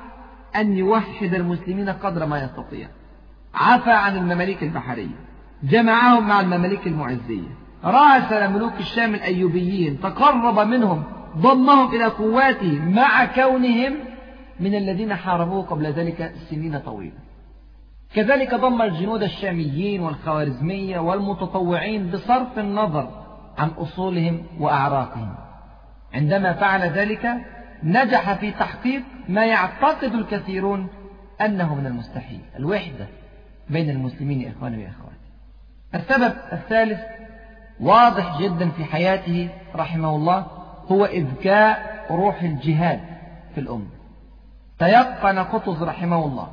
[0.55, 2.87] أن يوحد المسلمين قدر ما يستطيع.
[3.53, 5.15] عفى عن المماليك البحرية.
[5.63, 7.62] جمعهم مع المماليك المعزية.
[7.83, 11.03] راسل ملوك الشام الأيوبيين تقرب منهم
[11.37, 13.95] ضمهم إلى قواته مع كونهم
[14.59, 17.17] من الذين حاربوه قبل ذلك سنين طويلة.
[18.15, 23.09] كذلك ضم الجنود الشاميين والخوارزمية والمتطوعين بصرف النظر
[23.57, 25.35] عن أصولهم وأعراقهم.
[26.13, 27.35] عندما فعل ذلك
[27.83, 30.87] نجح في تحقيق ما يعتقد الكثيرون
[31.41, 33.07] أنه من المستحيل الوحدة
[33.69, 35.13] بين المسلمين إخواني وأخواتي.
[35.95, 36.99] السبب الثالث
[37.83, 40.45] واضح جدا في حياته رحمه الله
[40.91, 42.99] هو إذكاء روح الجهاد
[43.55, 43.87] في الأمة.
[44.79, 46.47] تيقن قطز رحمه الله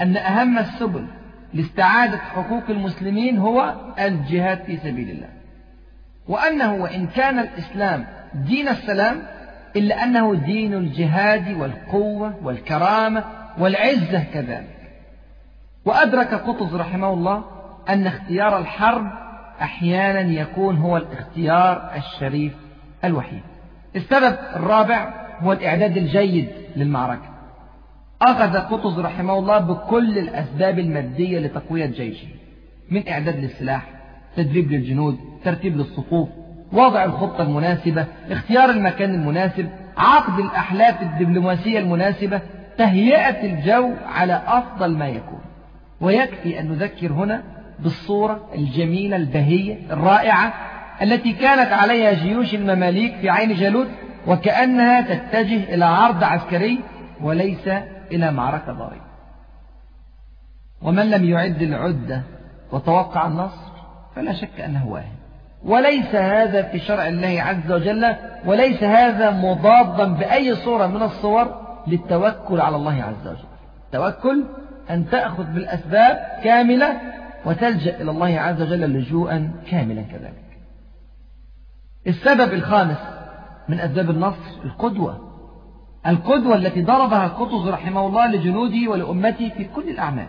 [0.00, 1.06] أن أهم السبل
[1.54, 5.28] لاستعادة حقوق المسلمين هو الجهاد في سبيل الله
[6.28, 9.22] وأنه وإن كان الإسلام دين السلام
[9.76, 13.24] إلا أنه دين الجهاد والقوة والكرامة
[13.58, 14.76] والعزة كذلك.
[15.84, 17.44] وأدرك قطز رحمه الله
[17.88, 19.21] أن اختيار الحرب
[19.62, 22.52] أحيانا يكون هو الاختيار الشريف
[23.04, 23.40] الوحيد.
[23.96, 27.32] السبب الرابع هو الإعداد الجيد للمعركة.
[28.22, 32.26] أخذ قطز رحمه الله بكل الأسباب المادية لتقوية جيشه
[32.90, 33.86] من إعداد للسلاح
[34.36, 36.28] تدريب للجنود ترتيب للصفوف
[36.72, 42.40] وضع الخطة المناسبة اختيار المكان المناسب عقد الأحلاف الدبلوماسية المناسبة
[42.78, 45.40] تهيئة الجو على أفضل ما يكون.
[46.00, 47.42] ويكفي أن نذكر هنا
[47.78, 50.54] بالصورة الجميلة البهية الرائعة
[51.02, 53.88] التي كانت عليها جيوش المماليك في عين جالوت
[54.26, 56.80] وكأنها تتجه إلى عرض عسكري
[57.20, 57.68] وليس
[58.12, 59.12] إلى معركة ضارية
[60.82, 62.22] ومن لم يعد العدة
[62.72, 63.72] وتوقع النصر
[64.16, 65.16] فلا شك أنه واهم
[65.64, 68.14] وليس هذا في شرع الله عز وجل
[68.44, 73.44] وليس هذا مضادا بأي صورة من الصور للتوكل على الله عز وجل.
[73.86, 74.44] التوكل
[74.90, 77.00] أن تأخذ بالأسباب كاملة
[77.46, 80.58] وتلجأ إلى الله عز وجل لجوءا كاملا كذلك.
[82.06, 82.98] السبب الخامس
[83.68, 85.32] من أسباب النصر القدوة.
[86.06, 90.26] القدوة التي ضربها قطز رحمه الله لجنوده ولأمته في كل الأعمال.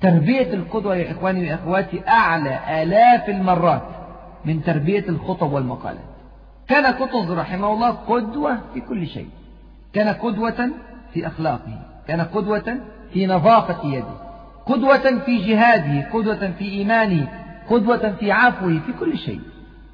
[0.00, 3.82] تربية القدوة يا إخواني وأخواتي أعلى آلاف المرات
[4.44, 6.04] من تربية الخطب والمقالات.
[6.68, 9.28] كان قطز رحمه الله قدوة في كل شيء.
[9.92, 10.70] كان قدوة
[11.12, 11.82] في أخلاقه.
[12.08, 12.78] كان قدوة
[13.12, 14.25] في نظافة يده.
[14.66, 17.28] قدوة في جهاده قدوة في إيمانه
[17.70, 19.40] قدوة في عفوه في كل شيء.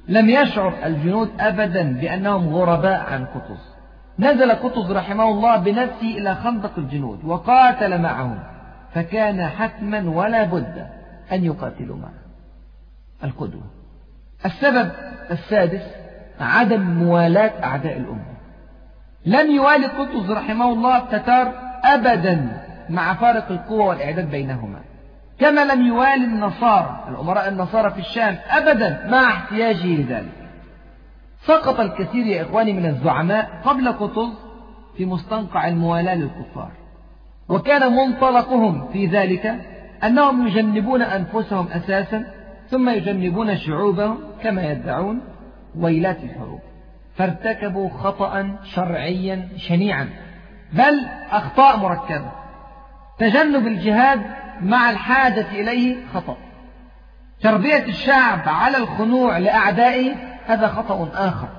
[0.07, 3.73] لم يشعر الجنود أبدا بأنهم غرباء عن قطز.
[4.19, 8.39] نزل قطز رحمه الله بنفسه إلى خندق الجنود وقاتل معهم.
[8.93, 10.87] فكان حتما ولا بد
[11.31, 12.23] أن يقاتلوا معه.
[13.23, 13.63] القدوة.
[14.45, 14.89] السبب
[15.31, 15.83] السادس
[16.41, 18.33] عدم موالاة أعداء الأمة.
[19.25, 21.53] لم يوالي قطز رحمه الله التتار
[21.85, 22.63] أبدا
[22.93, 24.79] مع فارق القوة والإعداد بينهما.
[25.39, 30.49] كما لم يوالي النصارى الأمراء النصارى في الشام أبدا مع احتياجه لذلك.
[31.41, 34.29] سقط الكثير يا إخواني من الزعماء قبل قطز
[34.97, 36.71] في مستنقع الموالاة للكفار.
[37.49, 39.55] وكان منطلقهم في ذلك
[40.03, 42.25] أنهم يجنبون أنفسهم أساسا
[42.69, 45.21] ثم يجنبون شعوبهم كما يدعون
[45.79, 46.59] ويلات الحروب.
[47.15, 50.09] فارتكبوا خطأ شرعيا شنيعا
[50.73, 52.42] بل أخطاء مركبة.
[53.19, 54.21] تجنب الجهاد
[54.61, 56.37] مع الحاجة إليه خطأ.
[57.41, 61.49] تربية الشعب على الخنوع لأعدائه هذا خطأ آخر.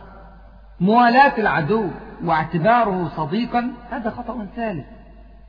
[0.81, 1.91] موالاة العدو
[2.25, 4.87] واعتباره صديقا هذا خطأ ثالث.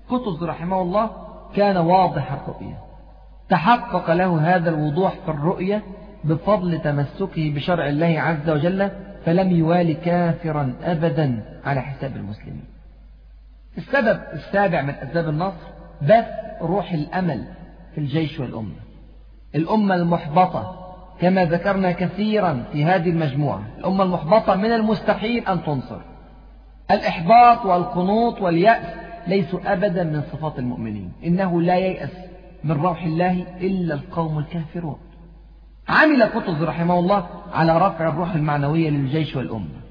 [0.10, 1.10] قطز رحمه الله
[1.56, 2.78] كان واضح الرؤية
[3.49, 5.84] تحقق له هذا الوضوح في الرؤية
[6.24, 8.91] بفضل تمسكه بشرع الله عز وجل
[9.26, 12.66] فلم يوالي كافرا أبدا على حساب المسلمين.
[13.78, 16.26] السبب السابع من أسباب النصر بث
[16.62, 17.46] روح الأمل
[17.96, 18.76] في الجيش والأمة.
[19.56, 20.86] الأمة المحبطة
[21.22, 23.64] كما ذكرنا كثيرا في هذه المجموعة.
[23.78, 26.00] الأمة المحبطة من المستحيل أن تنصر.
[26.91, 28.86] الإحباط والقنوط واليأس
[29.28, 31.12] ليسوا أبدا من صفات المؤمنين.
[31.26, 32.12] إنه لا ييأس
[32.64, 34.98] من روح الله إلا القوم الكافرون.
[35.89, 39.86] عمل قطز رحمه الله على رفع الروح المعنوية للجيش والأمة.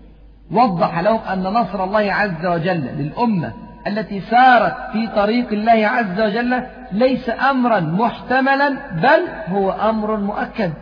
[0.50, 3.52] وضح لهم أن نصر الله عز وجل للأمة
[3.86, 6.62] التي سارت في طريق الله عز وجل
[6.92, 10.72] ليس أمرا محتملا بل هو أمر مؤكد.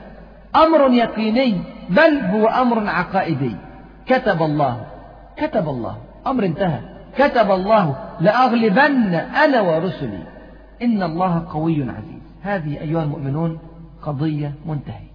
[0.57, 3.57] أمر يقيني بل هو أمر عقائدي.
[4.07, 4.87] كتب الله
[5.37, 5.97] كتب الله.
[6.27, 6.81] أمر انتهى.
[7.19, 10.23] كتب الله لأغلبن أنا ورسلي.
[10.83, 12.23] إن الله قوي عزيز.
[12.43, 13.59] هذه أيها المؤمنون
[14.03, 15.13] قضية منتهية.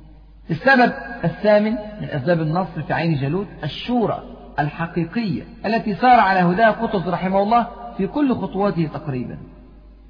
[0.49, 4.23] السبب الثامن من أسباب النصر في عين جالوت الشورى
[4.59, 7.67] الحقيقية التي سار على هداها قطز رحمه الله
[7.97, 9.37] في كل خطواته تقريبا.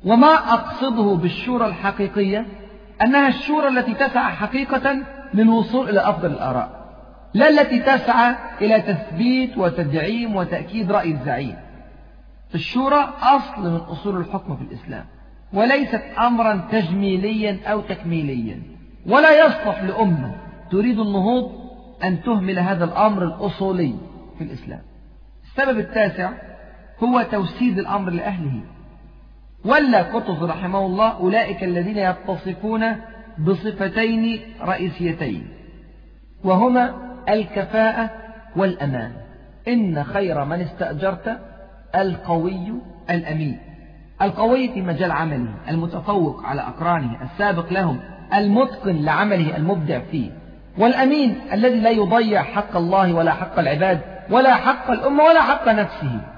[0.05, 2.45] وما أقصده بالشورى الحقيقية؟
[3.01, 4.97] أنها الشورى التي تسعى حقيقة
[5.33, 6.87] للوصول إلى أفضل الآراء.
[7.33, 11.55] لا التي تسعى إلى تثبيت وتدعيم وتأكيد رأي الزعيم.
[12.55, 15.05] الشورى أصل من أصول الحكم في الإسلام
[15.53, 18.61] وليست أمرا تجميليا أو تكميليا.
[19.07, 20.35] ولا يصلح لأمة
[20.71, 21.51] تريد النهوض
[22.03, 23.95] أن تهمل هذا الأمر الأصولي
[24.37, 24.81] في الإسلام.
[25.43, 26.31] السبب التاسع
[27.03, 28.61] هو توسيد الأمر لأهله.
[29.65, 32.95] ولا قطز رحمه الله أولئك الذين يتصفون
[33.39, 35.47] بصفتين رئيسيتين
[36.43, 36.93] وهما
[37.29, 38.09] الكفاءة
[38.55, 39.11] والأمان.
[39.67, 41.39] إن خير من استأجرت
[41.95, 42.73] القوي
[43.09, 43.59] الأمين.
[44.21, 47.99] القوي في مجال عمله المتفوق على أقرانه السابق لهم
[48.33, 50.31] المتقن لعمله المبدع فيه.
[50.77, 56.36] والأمين الذي لا يضيع حق الله ولا حق العباد ولا حق الأمة ولا حق نفسه.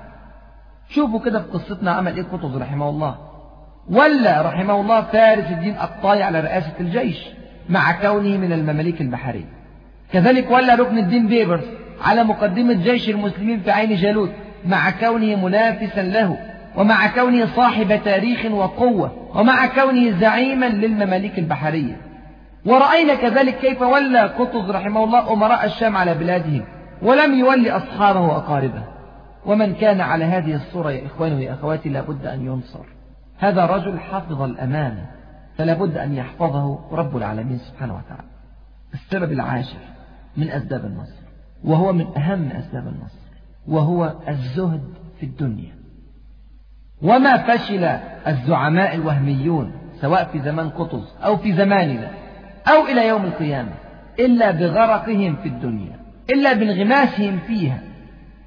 [0.89, 3.15] شوفوا كده في قصتنا عمل إيه قطز رحمه الله.
[3.89, 7.17] ولا رحمه الله فارس الدين الطاي على رئاسة الجيش
[7.69, 9.45] مع كونه من المماليك البحرية.
[10.13, 11.63] كذلك ولا ركن الدين بيبرس
[12.05, 14.29] على مقدمة جيش المسلمين في عين جالوت
[14.65, 16.37] مع كونه منافسا له
[16.75, 22.01] ومع كونه صاحب تاريخ وقوة ومع كونه زعيما للمماليك البحرية.
[22.65, 26.63] ورأينا كذلك كيف ولى قطز رحمه الله أمراء الشام على بلادهم
[27.01, 28.98] ولم يولي أصحابه وأقاربه.
[29.45, 32.85] ومن كان على هذه الصورة يا إخواني ويا أخواتي لابد أن ينصر.
[33.37, 35.05] هذا رجل حفظ الأمانة
[35.57, 38.29] فلا بد أن يحفظه رب العالمين سبحانه وتعالى.
[38.93, 39.79] السبب العاشر
[40.37, 41.23] من أسباب النصر
[41.63, 43.19] وهو من أهم أسباب النصر
[43.67, 44.83] وهو الزهد
[45.19, 45.75] في الدنيا.
[47.01, 47.83] وما فشل
[48.27, 49.71] الزعماء الوهميون
[50.01, 52.11] سواء في زمان قطز أو في زماننا
[52.67, 53.71] أو إلى يوم القيامة
[54.19, 57.88] إلا بغرقهم في الدنيا إلا بانغماسهم فيها.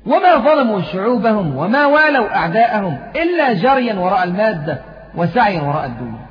[0.07, 4.79] وما ظلموا شعوبهم وما والوا أعداءهم إلا جريا وراء المادة
[5.17, 6.27] وسعيا وراء الدنيا.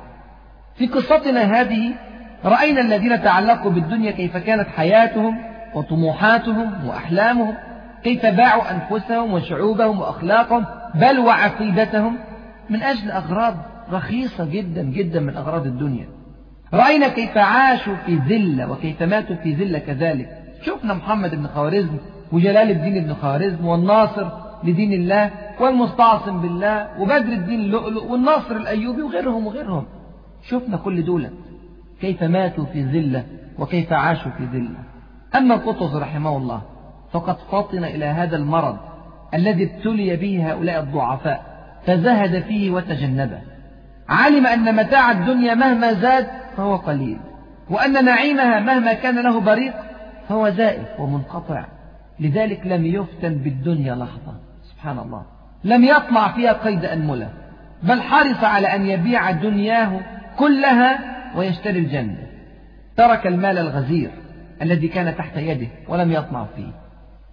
[0.76, 1.94] في قصتنا هذه
[2.44, 5.38] رأينا الذين تعلقوا بالدنيا كيف كانت حياتهم
[5.74, 7.54] وطموحاتهم وأحلامهم
[8.04, 12.18] كيف باعوا أنفسهم وشعوبهم وأخلاقهم بل وعقيدتهم
[12.70, 13.54] من أجل أغراض
[13.92, 16.08] رخيصة جدا جدا من أغراض الدنيا.
[16.74, 20.28] رأينا كيف عاشوا في ذلة وكيف ماتوا في ذلة كذلك.
[20.62, 21.98] شفنا محمد بن خوارزم
[22.32, 24.28] وجلال الدين بن خوارزم والناصر
[24.64, 25.30] لدين الله
[25.60, 29.84] والمستعصم بالله وبدر الدين اللؤلؤ والناصر الأيوبي وغيرهم وغيرهم.
[30.48, 31.30] شفنا كل دولة
[32.00, 33.24] كيف ماتوا في ذلة
[33.58, 34.78] وكيف عاشوا في ذلة.
[35.36, 36.62] أما قطز رحمه الله
[37.12, 38.76] فقد فطن إلى هذا المرض
[39.34, 41.42] الذي ابتلي به هؤلاء الضعفاء
[41.86, 43.40] فزهد فيه وتجنبه.
[44.08, 46.26] علم أن متاع الدنيا مهما زاد
[46.56, 47.18] فهو قليل
[47.70, 49.74] وأن نعيمها مهما كان له بريق
[50.28, 51.64] فهو زائف ومنقطع.
[52.22, 54.34] لذلك لم يفتن بالدنيا لحظة.
[54.70, 55.22] سبحان الله.
[55.64, 57.30] لم يطمع فيها قيد أنملة
[57.82, 60.00] بل حرص على أن يبيع دنياه
[60.38, 60.98] كلها
[61.36, 62.26] ويشتري الجنة.
[62.96, 64.10] ترك المال الغزير
[64.62, 66.72] الذي كان تحت يده ولم يطمع فيه.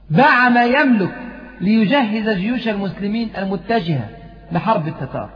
[0.10, 1.16] باع ما يملك
[1.62, 4.10] ليجهز جيوش المسلمين المتجهة
[4.52, 5.30] لحرب التتار.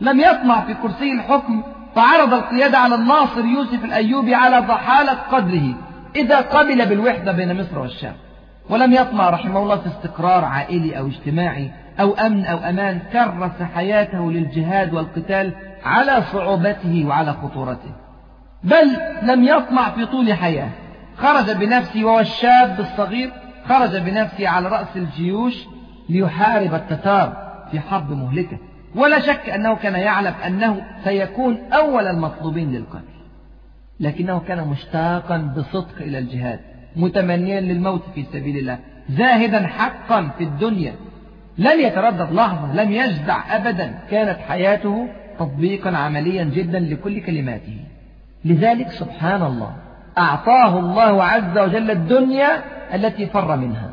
[0.00, 1.62] لم يطمع في كرسي الحكم
[1.94, 5.74] فعرض القيادة على الناصر يوسف الأيوبي على ضحالة قدره.
[6.16, 8.14] إذا قبل بالوحدة بين مصر والشام.
[8.70, 14.32] ولم يطمع رحمه الله في استقرار عائلي أو اجتماعي أو أمن أو أمان كرس حياته
[14.32, 15.52] للجهاد والقتال
[15.84, 17.92] على صعوبته وعلى خطورته.
[18.64, 20.68] بل لم يطمع في طول حياة.
[21.16, 23.30] خرج بنفسه وهو الشاب الصغير
[23.68, 25.64] خرج بنفسه على رأس الجيوش
[26.08, 27.32] ليحارب التتار
[27.70, 28.58] في حرب مهلكة.
[28.94, 33.18] ولا شك أنه كان يعلم أنه سيكون أول المطلوبين للقتل.
[34.00, 36.60] لكنه كان مشتاقا بصدق إلى الجهاد.
[36.96, 38.78] متمنيا للموت في سبيل الله.
[39.08, 40.94] زاهدا حقا في الدنيا.
[41.58, 43.94] لم يتردد لحظة لم يجزع أبدا.
[44.10, 45.08] كانت حياته
[45.38, 47.78] تطبيقا عمليا جدا لكل كلماته.
[48.44, 49.76] لذلك سبحان الله
[50.18, 52.48] أعطاه الله عز وجل الدنيا
[52.94, 53.90] التي فر منها.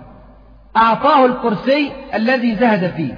[0.78, 3.14] أعطاه الكرسي الذي زهد فيه.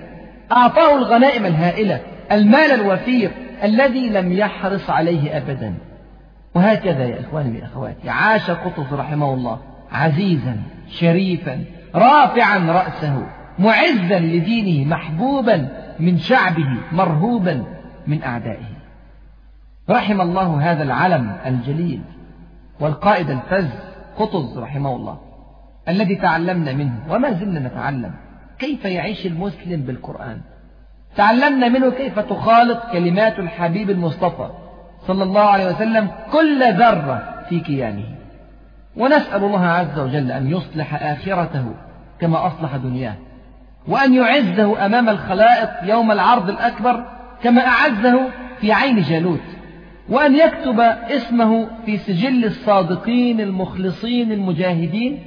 [0.52, 2.02] أعطاه الغنائم الهائلة
[2.32, 3.32] المال الوفير
[3.64, 5.74] الذي لم يحرص عليه أبدا.
[6.58, 9.60] وهكذا يا إخواني وأخواتي عاش قطز رحمه الله
[9.92, 10.58] عزيزا
[10.90, 11.64] شريفا
[11.96, 13.28] رافعا رأسه
[13.60, 17.64] معزا لدينه محبوبا من شعبه مرهوبا
[18.08, 18.78] من أعدائه.
[19.90, 22.02] رحم الله هذا العلم الجليل
[22.80, 23.70] والقائد الفز
[24.18, 25.20] قطز رحمه الله
[25.88, 28.14] الذي تعلمنا منه وما زلنا نتعلم
[28.60, 30.42] كيف يعيش المسلم بالقرآن؟
[31.16, 34.67] تعلمنا منه كيف تخالط كلمات الحبيب المصطفى
[35.08, 38.18] صلى الله عليه وسلم كل ذرة في كيانه.
[38.98, 41.74] ونسأل الله عز وجل أن يصلح آخرته
[42.20, 43.16] كما أصلح دنياه
[43.88, 47.06] وأن يعزه أمام الخلائق يوم العرض الأكبر
[47.44, 48.30] كما أعزه
[48.62, 49.42] في عين جالوت
[50.10, 50.80] وأن يكتب
[51.10, 55.24] اسمه في سجل الصادقين المخلصين المجاهدين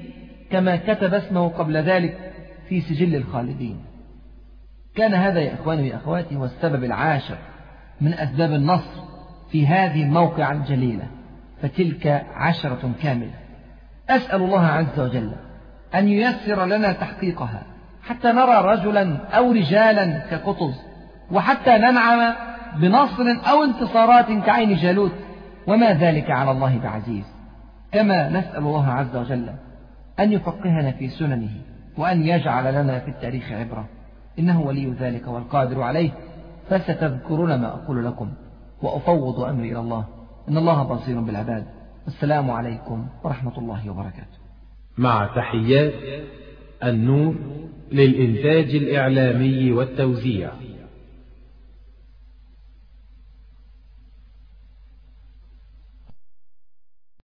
[0.51, 2.33] كما كتب اسمه قبل ذلك
[2.69, 3.77] في سجل الخالدين.
[4.97, 7.37] كان هذا يا إخواني وأخواتي هو السبب العاشر
[8.01, 9.01] من أسباب النصر
[9.53, 11.05] في هذه الموقعة الجليلة
[11.63, 13.35] فتلك عشرة كاملة.
[14.11, 15.33] أسأل الله عز وجل
[15.95, 17.63] أن ييسر لنا تحقيقها
[18.03, 20.81] حتى نرى رجلا أو رجالا كقطز
[21.31, 22.35] وحتى ننعم
[22.77, 25.13] بنصر أو انتصارات كعين جالوت.
[25.67, 27.25] وما ذلك على الله بعزيز.
[27.93, 29.51] كما نسأل الله عز وجل
[30.21, 31.51] أن يفقهنا في سننه
[31.99, 33.89] وأن يجعل لنا في التاريخ عبرة.
[34.39, 36.11] إنه ولي ذلك والقادر عليه
[36.71, 38.33] فستذكرون ما أقول لكم.
[38.83, 40.05] وأفوض أمري إلى الله.
[40.49, 41.67] إن الله بصير بالعباد.
[42.07, 44.39] السلام عليكم ورحمة الله وبركاته.
[44.99, 45.93] مع تحيات
[46.85, 47.35] النور
[47.93, 50.51] للإنتاج الإعلامي والتوزيع.